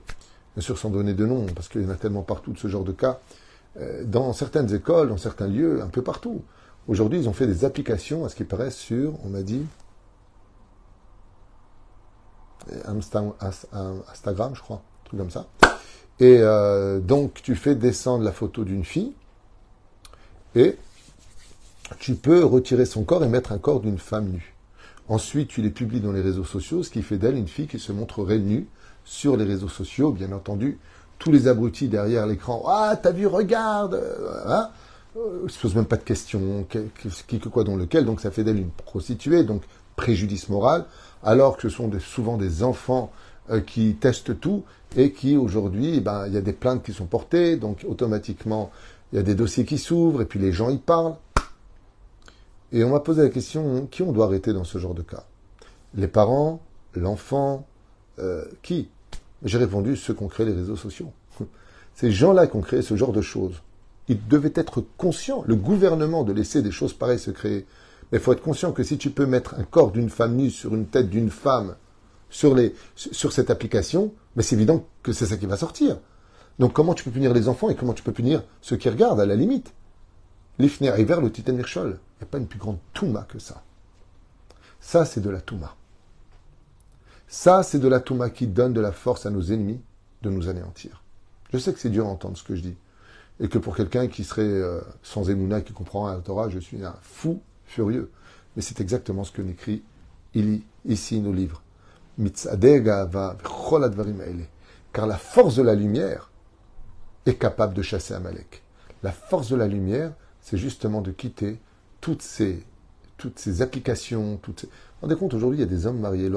bien 0.57 0.63
sûr 0.63 0.79
sans 0.79 0.91
donner 0.91 1.15
de 1.15 1.27
nom, 1.27 1.47
parce 1.55 1.69
qu'il 1.69 1.83
y 1.83 1.87
en 1.87 1.91
a 1.91 1.97
tellement 1.97 2.23
partout 2.23 2.53
de 2.53 2.59
ce 2.59 2.69
genre 2.69 2.85
de 2.85 2.93
cas, 2.93 3.21
euh, 3.79 4.05
dans 4.05 4.33
certaines 4.33 4.73
écoles, 4.75 5.09
dans 5.09 5.19
certains 5.19 5.49
lieux, 5.49 5.83
un 5.83 5.89
peu 5.89 6.03
partout. 6.03 6.43
Aujourd'hui, 6.87 7.19
ils 7.19 7.29
ont 7.29 7.35
fait 7.35 7.47
des 7.47 7.65
applications, 7.65 8.25
à 8.25 8.29
ce 8.29 8.37
qui 8.37 8.45
paraît, 8.45 8.71
sur, 8.71 9.13
on 9.25 9.29
m'a 9.29 9.43
dit, 9.43 9.67
Instagram, 12.87 14.55
je 14.55 14.61
crois, 14.61 14.77
un 14.77 15.05
truc 15.05 15.21
comme 15.21 15.31
ça. 15.31 15.47
Et 16.21 16.39
euh, 16.41 17.01
donc, 17.01 17.43
tu 17.43 17.55
fais 17.55 17.75
descendre 17.75 18.25
la 18.25 18.33
photo 18.33 18.65
d'une 18.65 18.85
fille 18.85 19.13
et 20.55 20.77
tu 21.99 22.15
peux 22.15 22.45
retirer 22.45 22.85
son 22.85 23.05
corps 23.05 23.25
et 23.25 23.29
mettre 23.29 23.53
un 23.53 23.59
corps 23.59 23.81
d'une 23.81 23.99
femme 23.99 24.29
nue. 24.29 24.55
Ensuite, 25.09 25.49
tu 25.49 25.63
les 25.63 25.71
publies 25.71 26.01
dans 26.01 26.13
les 26.13 26.21
réseaux 26.21 26.45
sociaux, 26.45 26.83
ce 26.83 26.91
qui 26.91 27.03
fait 27.03 27.17
d'elle 27.17 27.37
une 27.37 27.49
fille 27.49 27.67
qui 27.67 27.79
se 27.79 27.93
montrerait 27.93 28.39
nue 28.39 28.67
sur 29.05 29.37
les 29.37 29.45
réseaux 29.45 29.69
sociaux. 29.69 30.13
Bien 30.13 30.33
entendu, 30.33 30.79
tous 31.19 31.33
les 31.33 31.49
abrutis 31.49 31.89
derrière 31.89 32.27
l'écran, 32.27 32.65
ah, 32.69 32.99
t'as 33.01 33.13
vu, 33.13 33.27
regarde, 33.27 34.03
hein? 34.47 34.71
Ne 35.43 35.49
se 35.49 35.59
pose 35.59 35.75
même 35.75 35.87
pas 35.87 35.97
de 35.97 36.05
questions, 36.05 36.65
qui 36.69 37.41
que 37.41 37.49
quoi 37.49 37.65
dans 37.65 37.75
lequel, 37.75 38.05
donc 38.05 38.21
ça 38.21 38.31
fait 38.31 38.45
d'elle 38.45 38.59
une 38.59 38.71
prostituée, 38.71 39.43
donc 39.43 39.63
préjudice 39.97 40.49
moral 40.49 40.85
alors 41.23 41.57
que 41.57 41.63
ce 41.63 41.69
sont 41.69 41.91
souvent 42.01 42.37
des 42.37 42.63
enfants 42.63 43.11
euh, 43.51 43.61
qui 43.61 43.95
testent 43.95 44.39
tout 44.41 44.65
et 44.97 45.13
qui 45.13 45.37
aujourd'hui, 45.37 45.97
eh 45.97 46.01
ben, 46.01 46.27
il 46.27 46.35
y 46.35 46.37
a 46.37 46.41
des 46.41 46.53
plaintes 46.53 46.83
qui 46.83 46.93
sont 46.93 47.07
portées, 47.07 47.57
donc 47.57 47.85
automatiquement, 47.89 48.71
il 49.13 49.17
y 49.17 49.19
a 49.19 49.23
des 49.23 49.35
dossiers 49.35 49.65
qui 49.65 49.79
s'ouvrent 49.79 50.23
et 50.23 50.25
puis 50.25 50.39
les 50.39 50.53
gens 50.53 50.71
y 50.71 50.79
parlent. 50.79 51.17
Et 52.73 52.85
on 52.85 52.91
m'a 52.91 53.01
posé 53.01 53.23
la 53.23 53.31
question, 53.31 53.87
qui 53.91 54.03
on 54.03 54.13
doit 54.13 54.27
arrêter 54.27 54.53
dans 54.53 54.65
ce 54.65 54.79
genre 54.79 54.95
de 54.95 55.03
cas? 55.03 55.25
Les 55.95 56.09
parents 56.09 56.61
L'enfant 56.95 57.67
euh, 58.19 58.45
Qui? 58.63 58.89
J'ai 59.45 59.59
répondu, 59.59 59.97
ceux 59.97 60.15
qui 60.15 60.23
ont 60.23 60.29
créé 60.29 60.47
les 60.47 60.53
réseaux 60.53 60.77
sociaux. 60.77 61.13
Ces 61.95 62.11
gens-là 62.11 62.47
qui 62.47 62.57
ont 62.57 62.61
créé 62.61 62.83
ce 62.83 62.97
genre 62.97 63.13
de 63.13 63.21
choses, 63.21 63.63
ils 64.09 64.27
devaient 64.27 64.53
être 64.55 64.83
conscients, 64.97 65.45
le 65.47 65.55
gouvernement, 65.55 66.25
de 66.25 66.33
laisser 66.33 66.63
des 66.63 66.71
choses 66.71 66.93
pareilles 66.93 67.19
se 67.19 67.31
créer. 67.31 67.67
Mais 68.11 68.19
il 68.19 68.21
faut 68.21 68.33
être 68.33 68.43
conscient 68.43 68.73
que 68.73 68.83
si 68.83 68.99
tu 68.99 69.11
peux 69.11 69.27
mettre 69.27 69.55
un 69.55 69.65
corps 69.65 69.91
d'une 69.91 70.11
femme 70.11 70.37
nue 70.37 70.51
sur 70.51 70.75
une 70.75 70.87
tête 70.87 71.11
d'une 71.11 71.31
femme 71.31 71.77
sur, 72.31 73.33
cette 73.33 73.51
application, 73.51 74.13
mais 74.37 74.43
c'est 74.43 74.57
évident 74.57 74.87
que 75.03 75.13
c'est 75.13 75.27
ça 75.27 75.37
qui 75.37 75.47
va 75.47 75.57
sortir. 75.57 75.99
Donc 76.59 76.73
comment 76.73 76.95
tu 76.95 77.05
peux 77.05 77.11
punir 77.11 77.33
les 77.33 77.49
enfants 77.49 77.71
et 77.71 77.77
comment 77.77 77.95
tu 77.95 78.03
peux 78.03 78.13
punir 78.13 78.43
ceux 78.61 78.77
qui 78.77 78.89
regardent 78.89 79.21
à 79.21 79.27
la 79.27 79.37
limite? 79.37 79.73
L'ifner 80.59 80.91
vers 81.05 81.21
le 81.21 81.31
titan 81.31 81.53
mirchol. 81.53 81.99
Il 82.17 82.25
n'y 82.25 82.29
a 82.29 82.31
pas 82.31 82.39
une 82.39 82.49
plus 82.49 82.59
grande 82.59 82.79
touma 82.93 83.23
que 83.23 83.39
ça. 83.39 83.63
Ça, 84.81 85.05
c'est 85.05 85.21
de 85.21 85.31
la 85.31 85.41
touma. 85.41 85.77
Ça, 87.29 87.63
c'est 87.63 87.79
de 87.79 87.89
la 87.89 88.01
touma 88.01 88.31
qui 88.31 88.47
donne 88.47 88.73
de 88.73 88.81
la 88.81 88.91
force 88.91 89.27
à 89.27 89.31
nos 89.31 89.43
ennemis 89.43 89.81
de 90.23 90.31
nous 90.31 90.49
anéantir. 90.49 91.05
Je 91.53 91.59
sais 91.59 91.73
que 91.73 91.79
c'est 91.79 91.91
dur 91.91 92.07
à 92.07 92.11
entendre 92.11 92.37
ce 92.37 92.43
que 92.43 92.57
je 92.57 92.63
dis. 92.63 92.77
Et 93.41 93.49
que 93.49 93.59
pour 93.59 93.77
quelqu'un 93.77 94.09
qui 94.09 94.25
serait 94.25 94.43
euh, 94.43 94.81
sans 95.03 95.31
Emouna, 95.31 95.61
qui 95.61 95.73
comprend 95.73 96.09
la 96.09 96.19
Torah, 96.19 96.49
je 96.49 96.59
suis 96.59 96.85
un 96.85 96.97
fou 97.03 97.41
furieux. 97.69 98.11
Mais 98.57 98.63
c'est 98.63 98.81
exactement 98.81 99.25
ce 99.25 99.31
que 99.31 99.43
n'écrit 99.43 99.83
Ili 100.35 100.65
ici 100.85 101.21
nos 101.21 101.33
livres. 101.33 101.63
Car 104.93 105.07
la 105.07 105.17
force 105.17 105.55
de 105.55 105.63
la 105.63 105.75
lumière 105.75 106.31
est 107.27 107.35
capable 107.35 107.75
de 107.75 107.83
chasser 107.83 108.15
Amalek. 108.15 108.63
La 109.03 109.13
force 109.13 109.51
de 109.51 109.57
la 109.57 109.69
lumière, 109.69 110.13
c'est 110.41 110.57
justement 110.57 111.01
de 111.01 111.13
quitter 111.13 111.61
toutes 112.01 112.23
ces, 112.23 112.65
toutes 113.17 113.39
ces 113.39 113.63
applications. 113.63 114.39
Toutes 114.43 114.65
Vous 114.65 114.71
vous 114.71 115.01
rendez 115.03 115.17
compte, 115.17 115.35
aujourd'hui, 115.35 115.59
il 115.59 115.61
y 115.61 115.65
a 115.65 115.67
des 115.67 115.87
hommes 115.87 116.01
mariés, 116.01 116.29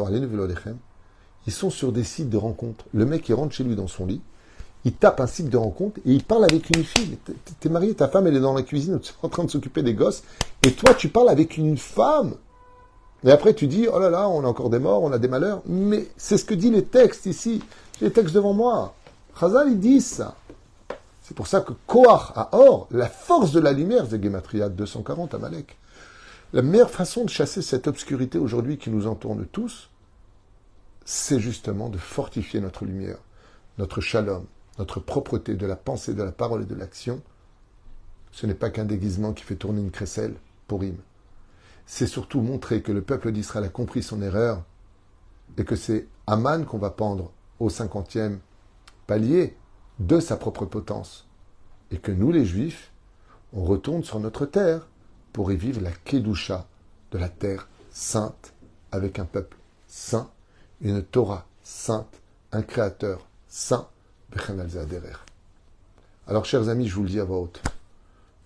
ils 1.48 1.54
sont 1.54 1.72
sur 1.72 1.92
des 1.92 2.04
sites 2.04 2.30
de 2.30 2.38
rencontres. 2.38 2.86
Le 2.94 3.06
mec, 3.06 3.28
il 3.30 3.34
rentre 3.34 3.56
chez 3.56 3.64
lui 3.64 3.76
dans 3.76 3.88
son 3.88 4.06
lit, 4.06 4.22
il 4.84 4.94
tape 4.94 5.20
un 5.20 5.28
site 5.28 5.50
de 5.50 5.58
rencontre 5.58 6.00
et 6.06 6.12
il 6.12 6.24
parle 6.24 6.44
avec 6.46 6.70
une 6.76 6.84
fille. 6.84 7.18
T'es 7.60 7.70
marié, 7.70 7.94
ta 7.94 8.08
femme, 8.08 8.28
elle 8.28 8.36
est 8.36 8.42
dans 8.42 8.54
la 8.54 8.64
cuisine 8.64 9.00
en 9.22 9.30
train 9.30 9.44
de 9.44 9.52
s'occuper 9.52 9.84
des 9.84 9.94
gosses, 9.94 10.24
et 10.64 10.72
toi, 10.72 10.94
tu 10.94 11.10
parles 11.10 11.30
avec 11.30 11.58
une 11.58 11.78
femme. 11.78 12.36
Et 13.24 13.32
après, 13.32 13.54
tu 13.54 13.68
dis, 13.68 13.88
oh 13.92 14.00
là 14.00 14.10
là, 14.10 14.28
on 14.28 14.44
a 14.44 14.48
encore 14.48 14.70
des 14.70 14.80
morts, 14.80 15.04
on 15.04 15.12
a 15.12 15.20
des 15.20 15.28
malheurs. 15.28 15.62
Mais 15.68 16.08
c'est 16.18 16.38
ce 16.38 16.46
que 16.46 16.56
disent 16.56 16.72
les 16.72 16.86
textes 16.86 17.28
ici. 17.28 17.62
Les 18.02 18.12
textes 18.12 18.34
devant 18.34 18.54
moi. 18.54 18.96
Chazal, 19.40 19.70
ils 19.70 19.80
disent 19.80 20.08
ça. 20.08 20.36
C'est 21.22 21.36
pour 21.36 21.48
ça 21.48 21.62
que 21.62 21.74
Koach 21.86 22.32
à 22.36 22.50
Or, 22.54 22.88
la 22.90 23.08
force 23.08 23.52
de 23.52 23.60
la 23.60 23.74
lumière, 23.74 24.06
Gematria 24.10 24.70
240 24.70 25.36
à 25.36 25.38
Malek. 25.38 25.78
La 26.54 26.62
meilleure 26.62 26.90
façon 26.90 27.24
de 27.24 27.30
chasser 27.30 27.62
cette 27.62 27.88
obscurité 27.88 28.38
aujourd'hui 28.38 28.78
qui 28.78 28.90
nous 28.90 29.08
entoure 29.08 29.38
tous, 29.52 29.90
c'est 31.06 31.40
justement 31.40 31.90
de 31.90 31.98
fortifier 31.98 32.60
notre 32.60 32.86
lumière, 32.86 33.18
notre 33.78 34.02
shalom, 34.02 34.46
notre 34.82 35.00
propreté 35.00 35.56
de 35.56 35.66
la 35.66 35.76
pensée, 35.76 36.14
de 36.14 36.24
la 36.24 36.32
parole 36.32 36.64
et 36.64 36.66
de 36.66 36.76
l'action. 36.76 37.22
Ce 38.32 38.46
n'est 38.46 38.56
pas 38.56 38.70
qu'un 38.70 38.86
déguisement 38.86 39.34
qui 39.34 39.44
fait 39.44 39.56
tourner 39.56 39.82
une 39.82 39.92
crécelle 39.92 40.36
pour 40.68 40.82
rime 40.82 40.98
c'est 41.92 42.08
surtout 42.08 42.40
montrer 42.40 42.82
que 42.82 42.94
le 42.94 43.02
peuple 43.02 43.34
d'Israël 43.34 43.66
a 43.66 43.70
compris 43.70 44.02
son 44.02 44.22
erreur 44.22 44.64
et 45.58 45.66
que 45.66 45.76
c'est 45.76 46.08
Aman 46.26 46.64
qu'on 46.64 46.78
va 46.78 46.90
pendre 46.90 47.34
au 47.60 47.70
cinquantième 47.70 48.40
palier 49.08 49.58
de 50.00 50.22
sa 50.22 50.38
propre 50.38 50.66
potence. 50.66 51.28
Et 51.92 51.98
que 51.98 52.14
nous, 52.14 52.32
les 52.32 52.46
Juifs, 52.46 52.94
on 53.52 53.66
retourne 53.66 54.06
sur 54.06 54.22
notre 54.22 54.46
terre 54.46 54.88
pour 55.34 55.52
y 55.52 55.58
vivre 55.58 55.82
la 55.82 55.92
Kedusha 55.92 56.66
de 57.12 57.18
la 57.18 57.28
terre 57.28 57.68
sainte 57.92 58.54
avec 58.94 59.20
un 59.20 59.26
peuple 59.26 59.58
saint, 59.86 60.30
une 60.80 61.04
Torah 61.04 61.46
sainte, 61.62 62.22
un 62.54 62.62
créateur 62.62 63.28
saint, 63.50 63.90
Alors, 66.28 66.46
chers 66.46 66.70
amis, 66.70 66.88
je 66.88 66.96
vous 66.96 67.04
le 67.04 67.10
dis 67.10 67.20
à 67.20 67.26
voix 67.26 67.40
haute, 67.40 67.62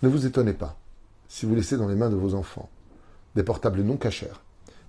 ne 0.02 0.10
vous 0.10 0.26
étonnez 0.26 0.54
pas 0.54 0.76
si 1.28 1.46
vous 1.46 1.54
laissez 1.54 1.78
dans 1.78 1.88
les 1.88 1.96
mains 1.96 2.10
de 2.10 2.16
vos 2.16 2.34
enfants 2.34 2.70
des 3.36 3.44
portables 3.44 3.82
non 3.82 3.98
cachers, 3.98 4.42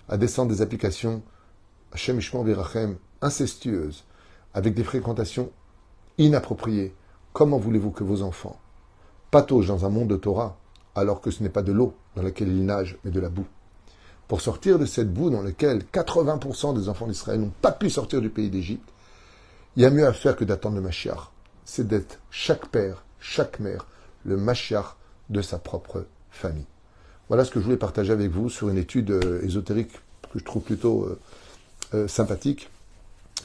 à 0.09 0.17
descendre 0.17 0.51
des 0.51 0.61
applications 0.61 1.21
Hashem 1.93 2.19
Virachem 2.19 2.97
incestueuses, 3.21 4.05
avec 4.53 4.73
des 4.73 4.83
fréquentations 4.83 5.51
inappropriées. 6.17 6.95
Comment 7.33 7.57
voulez-vous 7.57 7.91
que 7.91 8.03
vos 8.03 8.23
enfants 8.23 8.59
pataugent 9.29 9.67
dans 9.67 9.85
un 9.85 9.89
monde 9.89 10.07
de 10.07 10.15
Torah 10.15 10.57
alors 10.95 11.21
que 11.21 11.29
ce 11.29 11.43
n'est 11.43 11.49
pas 11.49 11.61
de 11.61 11.73
l'eau 11.73 11.93
dans 12.15 12.23
laquelle 12.23 12.47
ils 12.47 12.65
nagent, 12.65 12.97
mais 13.03 13.11
de 13.11 13.19
la 13.19 13.29
boue? 13.29 13.45
Pour 14.27 14.41
sortir 14.41 14.79
de 14.79 14.85
cette 14.85 15.13
boue 15.13 15.29
dans 15.29 15.43
laquelle 15.43 15.83
80% 15.93 16.75
des 16.75 16.89
enfants 16.89 17.07
d'Israël 17.07 17.39
n'ont 17.39 17.53
pas 17.61 17.71
pu 17.71 17.89
sortir 17.89 18.19
du 18.19 18.29
pays 18.29 18.49
d'Égypte, 18.49 18.89
il 19.77 19.83
y 19.83 19.85
a 19.85 19.91
mieux 19.91 20.07
à 20.07 20.11
faire 20.11 20.35
que 20.35 20.43
d'attendre 20.43 20.75
le 20.75 20.81
Mashiach. 20.81 21.31
C'est 21.63 21.87
d'être 21.87 22.19
chaque 22.31 22.67
père, 22.69 23.03
chaque 23.19 23.59
mère, 23.59 23.85
le 24.25 24.35
Mashiach 24.35 24.95
de 25.29 25.41
sa 25.43 25.59
propre 25.59 26.07
famille. 26.31 26.65
Voilà 27.27 27.45
ce 27.45 27.51
que 27.51 27.59
je 27.59 27.65
voulais 27.65 27.77
partager 27.77 28.11
avec 28.11 28.31
vous 28.31 28.49
sur 28.49 28.69
une 28.69 28.77
étude 28.79 29.11
euh, 29.11 29.39
ésotérique 29.43 29.91
que 30.33 30.39
je 30.39 30.43
trouve 30.43 30.63
plutôt 30.63 31.03
euh, 31.03 31.19
euh, 31.93 32.07
sympathique. 32.07 32.71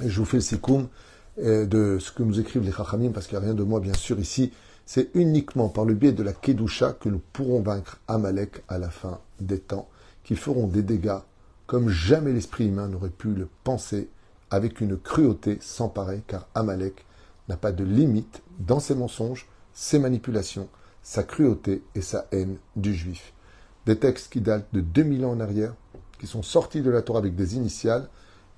Je 0.03 0.19
vous 0.19 0.25
fais 0.25 0.39
le 0.39 0.43
sikoum 0.43 0.89
de 1.37 1.99
ce 2.01 2.13
que 2.13 2.23
nous 2.23 2.41
écrivent 2.41 2.63
les 2.63 2.73
Chachamim, 2.73 3.11
parce 3.11 3.27
qu'il 3.27 3.39
n'y 3.39 3.45
a 3.45 3.47
rien 3.47 3.55
de 3.55 3.63
moi, 3.63 3.81
bien 3.81 3.95
sûr, 3.95 4.19
ici. 4.19 4.53
C'est 4.87 5.11
uniquement 5.15 5.69
par 5.69 5.85
le 5.85 5.95
biais 5.95 6.13
de 6.13 6.23
la 6.23 6.33
Kedusha 6.33 6.93
que 6.93 7.09
nous 7.11 7.21
pourrons 7.33 7.61
vaincre 7.61 8.01
Amalek 8.09 8.63
à 8.69 8.79
la 8.79 8.91
fin 8.91 9.19
des 9.41 9.59
temps, 9.59 9.89
qui 10.25 10.35
feront 10.37 10.67
des 10.67 10.83
dégâts 10.83 11.21
comme 11.67 11.89
jamais 11.89 12.33
l'esprit 12.33 12.69
humain 12.69 12.89
n'aurait 12.89 13.09
pu 13.09 13.29
le 13.29 13.49
penser, 13.65 14.09
avec 14.53 14.83
une 14.83 14.99
cruauté 14.99 15.59
sans 15.63 15.89
pareil, 15.89 16.23
car 16.27 16.47
Amalek 16.55 17.07
n'a 17.49 17.57
pas 17.57 17.73
de 17.73 17.85
limite 17.85 18.43
dans 18.59 18.81
ses 18.81 18.95
mensonges, 18.95 19.49
ses 19.73 19.99
manipulations, 19.99 20.69
sa 21.03 21.23
cruauté 21.23 21.83
et 21.95 22.03
sa 22.03 22.27
haine 22.33 22.59
du 22.77 22.95
juif. 22.95 23.33
Des 23.87 23.99
textes 23.99 24.31
qui 24.31 24.43
datent 24.43 24.69
de 24.75 24.83
2000 24.83 25.25
ans 25.25 25.31
en 25.31 25.41
arrière, 25.41 25.75
qui 26.21 26.27
sont 26.27 26.43
sortis 26.43 26.83
de 26.83 26.91
la 26.91 27.01
Torah 27.01 27.21
avec 27.21 27.35
des 27.35 27.57
initiales, 27.57 28.09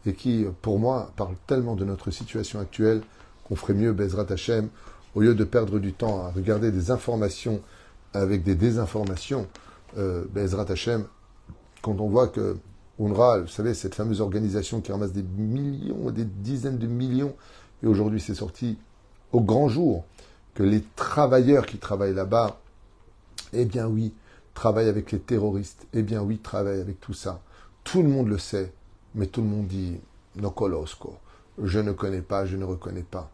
et 0.05 0.15
qui, 0.15 0.45
pour 0.63 0.81
moi, 0.81 1.13
parlent 1.17 1.37
tellement 1.47 1.77
de 1.77 1.85
notre 1.85 2.11
situation 2.11 2.59
actuelle 2.59 3.01
qu'on 3.45 3.55
ferait 3.55 3.73
mieux, 3.73 3.93
Bezrat 3.93 4.27
Hashem, 4.31 4.69
au 5.15 5.21
lieu 5.21 5.37
de 5.37 5.45
perdre 5.45 5.79
du 5.79 5.93
temps 5.93 6.25
à 6.27 6.31
regarder 6.31 6.73
des 6.73 6.91
informations 6.91 7.63
avec 8.13 8.43
des 8.43 8.57
désinformations, 8.57 9.47
euh, 9.97 10.25
Bezrat 10.35 10.71
Hashem, 10.71 11.05
quand 11.83 12.01
on 12.01 12.09
voit 12.09 12.27
que 12.27 12.57
UNRWA, 13.01 13.41
vous 13.41 13.49
savez, 13.49 13.75
cette 13.75 13.95
fameuse 13.95 14.21
organisation 14.21 14.81
qui 14.81 14.93
ramasse 14.93 15.13
des 15.13 15.23
millions, 15.23 16.11
des 16.11 16.25
dizaines 16.25 16.79
de 16.79 16.87
millions, 16.87 17.35
et 17.83 17.87
aujourd'hui 17.87 18.21
c'est 18.21 18.35
sorti 18.35 18.79
au 19.33 19.41
grand 19.41 19.69
jour, 19.69 20.05
que 20.55 20.63
les 20.63 20.85
travailleurs 20.95 21.67
qui 21.67 21.79
travaillent 21.79 22.15
là-bas, 22.15 22.61
eh 23.53 23.65
bien 23.65 23.87
oui, 23.87 24.15
travaille 24.55 24.89
avec 24.89 25.13
les 25.13 25.19
terroristes. 25.19 25.87
Eh 25.93 26.03
bien 26.03 26.23
oui, 26.23 26.39
travaille 26.39 26.81
avec 26.81 27.01
tout 27.01 27.13
ça. 27.13 27.43
Tout 27.83 28.03
le 28.03 28.09
monde 28.09 28.29
le 28.29 28.39
sait, 28.39 28.73
mais 29.15 29.27
tout 29.27 29.43
le 29.43 29.49
monde 29.49 29.67
dit 29.67 29.99
no 30.37 30.51
colosco. 30.51 31.17
Je 31.63 31.81
ne 31.81 31.93
connais 31.93 32.23
pas, 32.23 32.47
je 32.47 32.57
ne 32.57 32.65
reconnais 32.65 33.03
pas. 33.03 33.31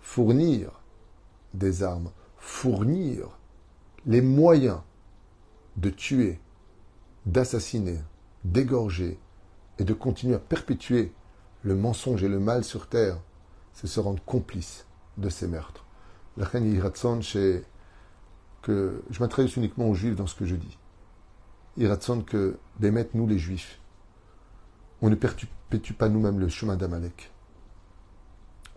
Fournir 0.00 0.70
des 1.54 1.82
armes, 1.82 2.10
fournir 2.38 3.28
les 4.06 4.20
moyens 4.20 4.80
de 5.76 5.90
tuer, 5.90 6.38
d'assassiner, 7.26 7.98
d'égorger 8.44 9.18
et 9.78 9.84
de 9.84 9.94
continuer 9.94 10.34
à 10.34 10.38
perpétuer 10.38 11.12
le 11.62 11.74
mensonge 11.74 12.22
et 12.22 12.28
le 12.28 12.38
mal 12.38 12.64
sur 12.64 12.88
terre, 12.88 13.18
c'est 13.72 13.86
se 13.86 14.00
rendre 14.00 14.22
complice 14.24 14.86
de 15.16 15.28
ces 15.28 15.46
meurtres. 15.46 15.84
La 16.36 16.44
reine 16.44 17.22
chez 17.22 17.64
que 18.62 19.02
je 19.10 19.20
m'intéresse 19.20 19.56
uniquement 19.56 19.88
aux 19.88 19.94
juifs 19.94 20.16
dans 20.16 20.26
ce 20.26 20.34
que 20.34 20.44
je 20.44 20.56
dis. 20.56 20.78
Sonne 22.00 22.24
que, 22.24 22.58
d'émettre 22.80 23.16
nous 23.16 23.26
les 23.26 23.38
juifs, 23.38 23.80
on 25.00 25.10
ne 25.10 25.14
perpétue 25.14 25.92
pas 25.92 26.08
nous-mêmes 26.08 26.40
le 26.40 26.48
chemin 26.48 26.76
d'Amalek. 26.76 27.30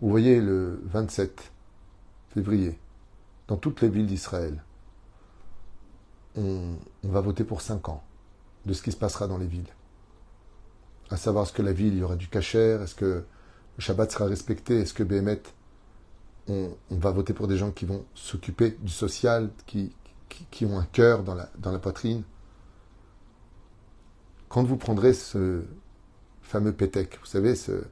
Vous 0.00 0.08
voyez 0.08 0.40
le 0.40 0.80
27 0.86 1.52
février, 2.30 2.78
dans 3.48 3.56
toutes 3.56 3.80
les 3.82 3.88
villes 3.88 4.06
d'Israël, 4.06 4.62
on, 6.36 6.76
va 7.02 7.20
voter 7.20 7.44
pour 7.44 7.60
5 7.60 7.88
ans 7.88 8.02
de 8.66 8.72
ce 8.72 8.82
qui 8.82 8.92
se 8.92 8.96
passera 8.96 9.26
dans 9.26 9.38
les 9.38 9.46
villes. 9.46 9.72
À 11.10 11.16
savoir, 11.16 11.44
est-ce 11.44 11.52
que 11.52 11.62
la 11.62 11.72
ville, 11.72 11.94
il 11.94 11.98
y 11.98 12.02
aura 12.02 12.16
du 12.16 12.28
cachère 12.28 12.82
Est-ce 12.82 12.94
que 12.94 13.24
le 13.76 13.82
Shabbat 13.82 14.10
sera 14.10 14.26
respecté? 14.26 14.80
Est-ce 14.80 14.94
que 14.94 15.02
Béhémet 15.02 15.42
on, 16.48 16.70
va 16.90 17.10
voter 17.10 17.32
pour 17.32 17.46
des 17.48 17.56
gens 17.56 17.70
qui 17.70 17.84
vont 17.84 18.04
s'occuper 18.14 18.76
du 18.80 18.90
social, 18.90 19.50
qui, 19.66 19.92
ont 20.64 20.78
un 20.78 20.84
cœur 20.84 21.22
dans 21.22 21.34
la, 21.34 21.78
poitrine? 21.78 22.22
Quand 24.48 24.64
vous 24.64 24.76
prendrez 24.76 25.12
ce 25.12 25.62
fameux 26.42 26.72
pétec, 26.72 27.18
vous 27.20 27.26
savez, 27.26 27.54
ce, 27.54 27.84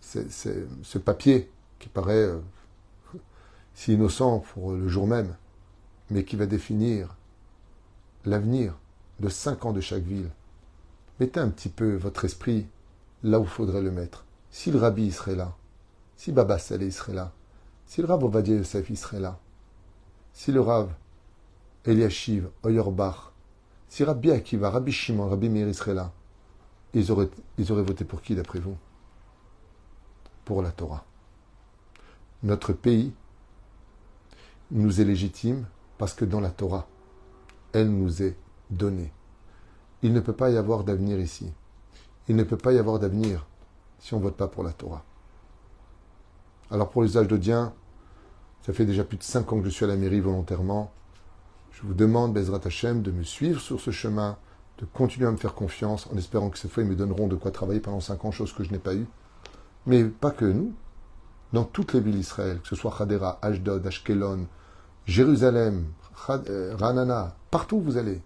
ce, 0.00 0.98
papier 0.98 1.50
qui 1.78 1.88
paraît 1.88 2.14
euh, 2.14 2.40
si 3.74 3.94
innocent 3.94 4.40
pour 4.40 4.72
le 4.72 4.88
jour 4.88 5.06
même, 5.06 5.34
mais 6.10 6.24
qui 6.24 6.36
va 6.36 6.46
définir 6.46 7.16
l'avenir 8.24 8.74
de 9.20 9.28
cinq 9.28 9.64
ans 9.64 9.72
de 9.72 9.80
chaque 9.80 10.02
ville, 10.02 10.30
mettez 11.20 11.40
un 11.40 11.48
petit 11.48 11.68
peu 11.68 11.96
votre 11.96 12.24
esprit 12.24 12.66
là 13.22 13.40
où 13.40 13.44
faudrait 13.44 13.82
le 13.82 13.90
mettre. 13.90 14.24
Si 14.50 14.70
le 14.70 14.78
rabbi 14.78 15.10
serait 15.10 15.36
là, 15.36 15.56
si 16.16 16.32
Baba 16.32 16.58
Saleh 16.58 16.90
serait 16.90 17.14
là, 17.14 17.32
si 17.86 18.00
le 18.00 18.06
Rav 18.06 18.24
Ovadia 18.24 18.56
Yosef 18.56 18.92
serait 18.94 19.20
là, 19.20 19.38
si 20.32 20.52
le 20.52 20.60
Rav 20.60 20.92
Eliashiv 21.84 22.48
Oyerbach, 22.62 23.32
si 23.88 24.04
Rabbi 24.04 24.30
Akiva, 24.30 24.70
Rabbi 24.70 24.92
Shimon, 24.92 25.28
Rabbi 25.28 25.48
Meir 25.48 25.72
serait 25.74 25.94
là, 25.94 26.12
ils 26.94 27.10
auraient, 27.10 27.30
ils 27.58 27.72
auraient 27.72 27.82
voté 27.82 28.04
pour 28.04 28.22
qui 28.22 28.34
d'après 28.34 28.60
vous? 28.60 28.76
Pour 30.44 30.62
la 30.62 30.70
Torah. 30.70 31.04
Notre 32.42 32.72
pays 32.72 33.12
nous 34.70 35.00
est 35.00 35.04
légitime 35.04 35.66
parce 35.98 36.14
que 36.14 36.24
dans 36.24 36.40
la 36.40 36.50
Torah, 36.50 36.86
elle 37.72 37.90
nous 37.90 38.22
est 38.22 38.36
donnée. 38.76 39.12
Il 40.02 40.12
ne 40.12 40.20
peut 40.20 40.32
pas 40.32 40.50
y 40.50 40.56
avoir 40.56 40.84
d'avenir 40.84 41.18
ici. 41.18 41.52
Il 42.28 42.36
ne 42.36 42.44
peut 42.44 42.56
pas 42.56 42.72
y 42.72 42.78
avoir 42.78 42.98
d'avenir 42.98 43.46
si 43.98 44.14
on 44.14 44.18
ne 44.18 44.22
vote 44.22 44.36
pas 44.36 44.48
pour 44.48 44.62
la 44.62 44.72
Torah. 44.72 45.04
Alors 46.70 46.90
pour 46.90 47.02
l'usage 47.02 47.28
d'Odien, 47.28 47.72
ça 48.62 48.72
fait 48.72 48.86
déjà 48.86 49.04
plus 49.04 49.18
de 49.18 49.22
cinq 49.22 49.52
ans 49.52 49.58
que 49.58 49.64
je 49.64 49.70
suis 49.70 49.84
à 49.84 49.88
la 49.88 49.96
mairie 49.96 50.20
volontairement. 50.20 50.92
Je 51.70 51.82
vous 51.82 51.94
demande, 51.94 52.32
Bezrat 52.32 52.60
Hashem, 52.64 53.02
de 53.02 53.10
me 53.10 53.22
suivre 53.22 53.60
sur 53.60 53.80
ce 53.80 53.90
chemin, 53.90 54.38
de 54.78 54.86
continuer 54.86 55.26
à 55.26 55.30
me 55.30 55.36
faire 55.36 55.54
confiance, 55.54 56.08
en 56.12 56.16
espérant 56.16 56.50
que 56.50 56.58
cette 56.58 56.70
fois, 56.70 56.82
ils 56.82 56.88
me 56.88 56.96
donneront 56.96 57.28
de 57.28 57.36
quoi 57.36 57.50
travailler 57.50 57.80
pendant 57.80 58.00
cinq 58.00 58.24
ans, 58.24 58.30
chose 58.30 58.52
que 58.52 58.64
je 58.64 58.70
n'ai 58.70 58.78
pas 58.78 58.94
eu. 58.94 59.06
Mais 59.86 60.04
pas 60.04 60.30
que 60.30 60.44
nous. 60.44 60.72
Dans 61.52 61.64
toutes 61.64 61.92
les 61.92 62.00
villes 62.00 62.16
d'Israël, 62.16 62.60
que 62.60 62.68
ce 62.68 62.74
soit 62.74 62.94
Hadera, 63.00 63.38
Ashdod, 63.42 63.86
Ashkelon, 63.86 64.46
Jérusalem, 65.06 65.84
euh, 66.30 66.74
Ranana, 66.76 67.36
partout 67.50 67.76
où 67.76 67.82
vous 67.82 67.96
allez, 67.96 68.22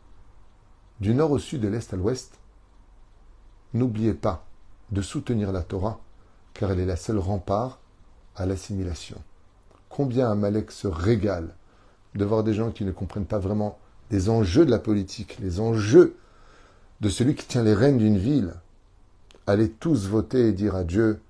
du 1.01 1.15
nord 1.15 1.31
au 1.31 1.39
sud, 1.39 1.61
de 1.61 1.69
l'est 1.69 1.93
à 1.93 1.97
l'ouest, 1.97 2.35
n'oubliez 3.75 4.15
pas 4.15 4.45
de 4.91 5.03
soutenir 5.03 5.53
la 5.53 5.63
Torah, 5.63 6.01
car 6.55 6.71
elle 6.71 6.81
est 6.81 6.87
la 6.87 6.97
seule 6.97 7.19
rempart 7.19 7.79
à 8.37 8.47
l'assimilation. 8.47 9.21
Combien 9.89 10.31
Amalek 10.31 10.71
se 10.71 10.89
régale 10.89 11.55
de 12.15 12.25
voir 12.25 12.43
des 12.43 12.55
gens 12.55 12.71
qui 12.71 12.85
ne 12.85 12.93
comprennent 12.93 13.27
pas 13.27 13.39
vraiment 13.39 13.79
les 14.11 14.29
enjeux 14.29 14.65
de 14.65 14.71
la 14.71 14.79
politique, 14.79 15.39
les 15.41 15.61
enjeux 15.61 16.17
de 17.01 17.09
celui 17.09 17.35
qui 17.35 17.47
tient 17.47 17.63
les 17.63 17.75
rênes 17.75 17.99
d'une 17.99 18.19
ville. 18.19 18.55
Allez 19.47 19.71
tous 19.71 20.09
voter 20.09 20.49
et 20.49 20.53
dire 20.53 20.75
à 20.75 20.85
Dieu, 20.85 21.21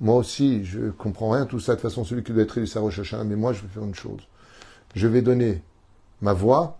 moi 0.00 0.16
aussi, 0.16 0.64
je 0.64 0.90
comprends 0.90 1.30
rien 1.30 1.46
tout 1.46 1.60
ça. 1.60 1.72
De 1.72 1.80
toute 1.80 1.90
façon, 1.90 2.04
celui 2.04 2.22
qui 2.22 2.32
doit 2.32 2.42
être 2.42 2.58
élu, 2.58 2.66
c'est 2.66 2.80
mais 3.24 3.36
moi, 3.36 3.52
je 3.52 3.62
vais 3.62 3.68
faire 3.68 3.84
une 3.84 3.94
chose. 3.94 4.20
Je 4.94 5.06
vais 5.08 5.22
donner 5.22 5.62
ma 6.20 6.32
voix 6.32 6.79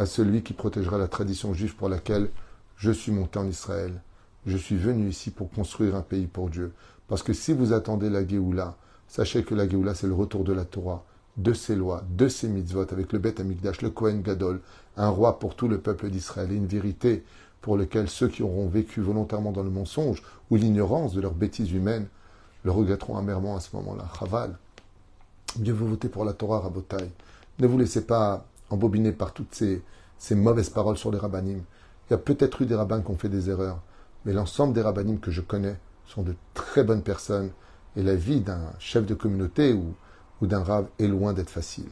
à 0.00 0.06
celui 0.06 0.42
qui 0.42 0.54
protégera 0.54 0.96
la 0.96 1.08
tradition 1.08 1.52
juive 1.52 1.76
pour 1.76 1.90
laquelle 1.90 2.30
je 2.78 2.90
suis 2.90 3.12
monté 3.12 3.38
en 3.38 3.46
Israël. 3.46 4.00
Je 4.46 4.56
suis 4.56 4.78
venu 4.78 5.10
ici 5.10 5.30
pour 5.30 5.50
construire 5.50 5.94
un 5.94 6.00
pays 6.00 6.26
pour 6.26 6.48
Dieu. 6.48 6.72
Parce 7.06 7.22
que 7.22 7.34
si 7.34 7.52
vous 7.52 7.74
attendez 7.74 8.08
la 8.08 8.26
Géoula, 8.26 8.76
sachez 9.08 9.44
que 9.44 9.54
la 9.54 9.68
Géoula, 9.68 9.94
c'est 9.94 10.06
le 10.06 10.14
retour 10.14 10.42
de 10.42 10.54
la 10.54 10.64
Torah, 10.64 11.04
de 11.36 11.52
ses 11.52 11.76
lois, 11.76 12.02
de 12.16 12.28
ses 12.28 12.48
mitzvot, 12.48 12.86
avec 12.90 13.12
le 13.12 13.18
Beth 13.18 13.40
Amikdash, 13.40 13.82
le 13.82 13.90
Kohen 13.90 14.22
Gadol, 14.22 14.62
un 14.96 15.10
roi 15.10 15.38
pour 15.38 15.54
tout 15.54 15.68
le 15.68 15.76
peuple 15.76 16.08
d'Israël, 16.08 16.50
et 16.50 16.56
une 16.56 16.66
vérité 16.66 17.22
pour 17.60 17.76
laquelle 17.76 18.08
ceux 18.08 18.28
qui 18.28 18.42
auront 18.42 18.68
vécu 18.68 19.02
volontairement 19.02 19.52
dans 19.52 19.62
le 19.62 19.68
mensonge 19.68 20.22
ou 20.48 20.56
l'ignorance 20.56 21.12
de 21.12 21.20
leurs 21.20 21.34
bêtises 21.34 21.72
humaines 21.72 22.06
le 22.64 22.70
regretteront 22.70 23.18
amèrement 23.18 23.54
à 23.54 23.60
ce 23.60 23.76
moment-là. 23.76 24.08
Chaval. 24.18 24.56
Mieux 25.58 25.74
vous 25.74 25.88
votez 25.88 26.08
pour 26.08 26.24
la 26.24 26.32
Torah, 26.32 26.60
Rabotai. 26.60 27.10
Ne 27.58 27.66
vous 27.66 27.76
laissez 27.76 28.06
pas 28.06 28.46
embobiner 28.70 29.12
par 29.12 29.32
toutes 29.32 29.54
ces, 29.54 29.82
mauvaises 30.34 30.70
paroles 30.70 30.96
sur 30.96 31.10
les 31.10 31.18
rabbinim. 31.18 31.62
Il 32.08 32.12
y 32.12 32.14
a 32.14 32.18
peut-être 32.18 32.62
eu 32.62 32.66
des 32.66 32.74
rabbins 32.74 33.02
qui 33.02 33.10
ont 33.10 33.16
fait 33.16 33.28
des 33.28 33.50
erreurs, 33.50 33.80
mais 34.24 34.32
l'ensemble 34.32 34.72
des 34.72 34.82
rabbinim 34.82 35.18
que 35.18 35.30
je 35.30 35.40
connais 35.40 35.78
sont 36.06 36.22
de 36.22 36.34
très 36.54 36.84
bonnes 36.84 37.02
personnes 37.02 37.50
et 37.96 38.02
la 38.02 38.16
vie 38.16 38.40
d'un 38.40 38.72
chef 38.78 39.06
de 39.06 39.14
communauté 39.14 39.72
ou, 39.72 39.94
ou 40.40 40.46
d'un 40.46 40.62
rave 40.62 40.88
est 40.98 41.06
loin 41.06 41.32
d'être 41.32 41.50
facile. 41.50 41.88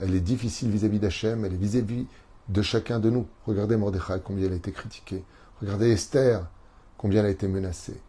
Elle 0.00 0.14
est 0.14 0.20
difficile 0.20 0.70
vis-à-vis 0.70 1.00
d'Hachem, 1.00 1.44
elle 1.44 1.54
est 1.54 1.56
vis-à-vis 1.56 2.06
de 2.48 2.62
chacun 2.62 3.00
de 3.00 3.10
nous. 3.10 3.26
Regardez 3.46 3.76
Mordechai, 3.76 4.20
combien 4.24 4.46
elle 4.46 4.52
a 4.52 4.56
été 4.56 4.72
critiquée. 4.72 5.24
Regardez 5.60 5.90
Esther, 5.90 6.46
combien 6.96 7.20
elle 7.20 7.26
a 7.26 7.30
été 7.30 7.48
menacée. 7.48 8.00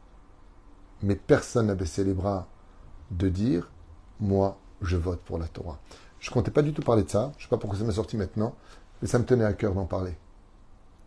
Mais 1.01 1.15
personne 1.15 1.67
n'a 1.67 1.75
baissé 1.75 2.03
les 2.03 2.13
bras 2.13 2.47
de 3.11 3.29
dire 3.29 3.71
Moi, 4.19 4.57
je 4.81 4.97
vote 4.97 5.21
pour 5.21 5.39
la 5.39 5.47
Torah. 5.47 5.79
Je 6.19 6.29
ne 6.29 6.33
comptais 6.33 6.51
pas 6.51 6.61
du 6.61 6.73
tout 6.73 6.81
parler 6.81 7.03
de 7.03 7.09
ça. 7.09 7.31
Je 7.37 7.39
ne 7.39 7.43
sais 7.43 7.49
pas 7.49 7.57
pourquoi 7.57 7.79
ça 7.79 7.85
m'est 7.85 7.93
sorti 7.93 8.17
maintenant, 8.17 8.55
mais 9.01 9.07
ça 9.07 9.19
me 9.19 9.25
tenait 9.25 9.45
à 9.45 9.53
cœur 9.53 9.73
d'en 9.73 9.85
parler. 9.85 10.15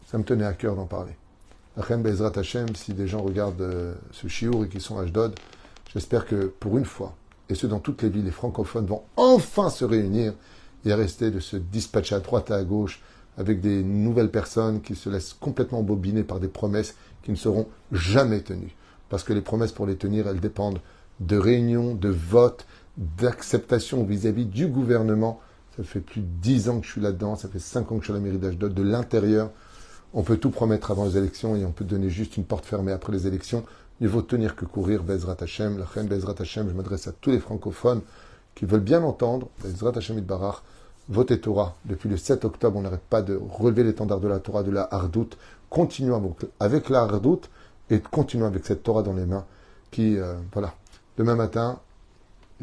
Ça 0.07 0.19
me 0.19 0.25
tenait 0.25 0.45
à 0.45 0.55
cœur 0.55 0.75
d'en 0.77 0.87
parler. 0.87 1.17
Bezrat 1.77 2.33
Hashem, 2.37 2.75
si 2.77 2.93
des 2.93 3.07
gens 3.07 3.23
regardent 3.23 3.61
euh, 3.63 3.95
ce 4.11 4.29
chiour 4.29 4.65
et 4.65 4.69
qui 4.69 4.81
sont 4.81 4.99
Ashdod, 4.99 5.35
j'espère 5.93 6.27
que 6.27 6.47
pour 6.47 6.77
une 6.77 6.85
fois, 6.85 7.15
et 7.49 7.55
ceux 7.55 7.69
dans 7.69 7.79
toutes 7.79 8.03
les 8.03 8.09
villes, 8.09 8.25
les 8.25 8.31
francophones 8.31 8.87
vont 8.87 9.03
enfin 9.17 9.71
se 9.71 9.85
réunir 9.85 10.35
et 10.85 10.93
arrêter 10.93 11.31
de 11.31 11.41
se 11.41 11.57
dispatcher 11.57 12.15
à 12.15 12.21
droite 12.21 12.51
et 12.51 12.55
à 12.55 12.65
gauche 12.65 13.03
avec 13.39 13.61
des 13.61 13.83
nouvelles 13.83 14.31
personnes 14.31 14.83
qui 14.83 14.95
se 14.95 15.09
laissent 15.09 15.35
complètement 15.35 15.83
bobiner 15.83 16.23
par 16.23 16.41
des 16.41 16.49
promesses 16.49 16.95
qui 17.23 17.31
ne 17.31 17.37
seront 17.37 17.69
jamais 17.91 18.41
tenues. 18.41 18.75
Parce 19.09 19.25
que 19.25 19.33
les 19.33 19.41
promesses 19.41 19.73
pour 19.73 19.87
les 19.87 19.97
tenir, 19.97 20.29
elles 20.29 20.41
dépendent 20.41 20.81
de 21.21 21.37
réunions, 21.37 21.95
de 21.95 22.09
votes, 22.09 22.67
d'acceptation 22.97 24.05
vis-à-vis 24.05 24.47
du 24.47 24.67
gouvernement. 24.67 25.41
Ça 25.77 25.83
fait 25.83 26.01
plus 26.01 26.21
de 26.21 26.27
dix 26.27 26.69
ans 26.69 26.81
que 26.81 26.87
je 26.87 26.93
suis 26.93 27.01
là-dedans, 27.01 27.37
ça 27.37 27.49
fait 27.49 27.59
cinq 27.59 27.91
ans 27.93 27.97
que 27.97 28.03
je 28.03 28.07
suis 28.07 28.13
à 28.13 28.17
la 28.17 28.21
mairie 28.21 28.39
d'Ashdod, 28.39 28.75
de 28.75 28.83
l'intérieur 28.83 29.51
on 30.15 30.23
peut 30.23 30.37
tout 30.37 30.51
promettre 30.51 30.91
avant 30.91 31.05
les 31.07 31.17
élections 31.17 31.57
et 31.57 31.65
on 31.65 31.73
peut 31.73 31.85
donner 31.85 32.11
juste 32.11 32.37
une 32.37 32.45
porte 32.45 32.67
fermée 32.67 32.93
après 32.93 33.13
les 33.13 33.27
élections. 33.27 33.65
Il 34.01 34.09
vaut 34.09 34.23
tenir 34.23 34.57
que 34.57 34.65
courir 34.65 35.03
Bezrat 35.03 35.37
Hashem. 35.41 35.79
La 35.79 35.85
reine 35.85 36.07
Bezrat 36.07 36.35
Hashem, 36.39 36.69
je 36.69 36.75
m'adresse 36.75 37.07
à 37.07 37.13
tous 37.13 37.31
les 37.31 37.39
francophones 37.39 38.03
qui 38.55 38.67
veulent 38.67 38.81
bien 38.81 39.03
entendre. 39.03 39.49
Bezrat 39.63 39.97
Hashem 39.97 40.21
Barach, 40.21 40.63
votez 41.09 41.41
Torah. 41.41 41.77
Depuis 41.87 42.09
le 42.09 42.17
7 42.17 42.45
octobre, 42.45 42.79
on 42.79 42.83
n'arrête 42.83 43.01
pas 43.01 43.23
de 43.23 43.41
relever 43.51 43.85
l'étendard 43.85 44.21
de 44.21 44.29
la 44.29 44.39
Torah, 44.39 44.63
de 44.63 44.71
la 44.71 44.87
hardoute. 44.91 45.39
Continuons 45.71 46.37
avec 46.61 46.91
la 46.91 47.03
hardoute 47.03 47.49
et 47.89 48.01
continuons 48.01 48.47
avec 48.47 48.67
cette 48.67 48.83
Torah 48.83 49.03
dans 49.03 49.15
les 49.15 49.25
mains 49.25 49.47
qui, 49.91 50.19
euh, 50.19 50.35
voilà. 50.53 50.75
Demain 51.17 51.37
matin, 51.37 51.81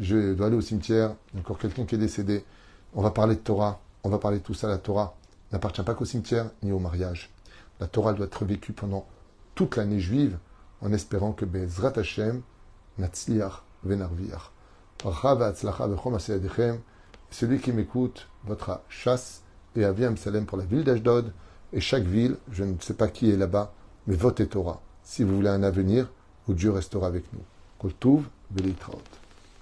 je 0.00 0.32
dois 0.32 0.46
aller 0.46 0.56
au 0.56 0.62
cimetière. 0.62 1.14
Encore 1.38 1.58
quelqu'un 1.58 1.84
qui 1.84 1.94
est 1.94 1.98
décédé. 1.98 2.44
On 2.94 3.02
va 3.02 3.10
parler 3.10 3.36
de 3.36 3.40
Torah. 3.40 3.80
On 4.02 4.08
va 4.08 4.18
parler 4.18 4.38
de 4.38 4.42
tout 4.42 4.54
ça. 4.54 4.66
La 4.66 4.78
Torah 4.78 5.16
n'appartient 5.52 5.82
pas 5.82 5.94
qu'au 5.94 6.06
cimetière 6.06 6.46
ni 6.62 6.72
au 6.72 6.78
mariage. 6.78 7.30
La 7.78 7.86
Torah 7.86 8.14
doit 8.14 8.26
être 8.26 8.44
vécue 8.44 8.72
pendant 8.72 9.06
toute 9.54 9.76
l'année 9.76 10.00
juive 10.00 10.38
en 10.80 10.92
espérant 10.92 11.32
que 11.32 11.44
Bezrat 11.44 11.92
Hashem 11.96 12.42
Natsliach 12.98 13.62
Venarviach. 13.84 14.50
Celui 17.30 17.60
qui 17.60 17.72
m'écoute 17.72 18.26
votre 18.44 18.80
chasse 18.88 19.42
et 19.76 19.84
Aviam 19.84 20.16
Salem 20.16 20.46
pour 20.46 20.58
la 20.58 20.64
ville 20.64 20.84
d'Ashdod 20.84 21.32
et 21.72 21.80
chaque 21.80 22.04
ville, 22.04 22.36
je 22.50 22.64
ne 22.64 22.74
sais 22.80 22.94
pas 22.94 23.08
qui 23.08 23.30
est 23.30 23.36
là-bas, 23.36 23.72
mais 24.06 24.16
votez 24.16 24.48
Torah. 24.48 24.80
Si 25.04 25.22
vous 25.22 25.36
voulez 25.36 25.48
un 25.48 25.62
avenir 25.62 26.10
où 26.48 26.54
Dieu 26.54 26.70
restera 26.70 27.06
avec 27.06 27.32
nous. 27.32 27.44
Kultuv 27.78 28.24
Velitraot. 28.50 29.19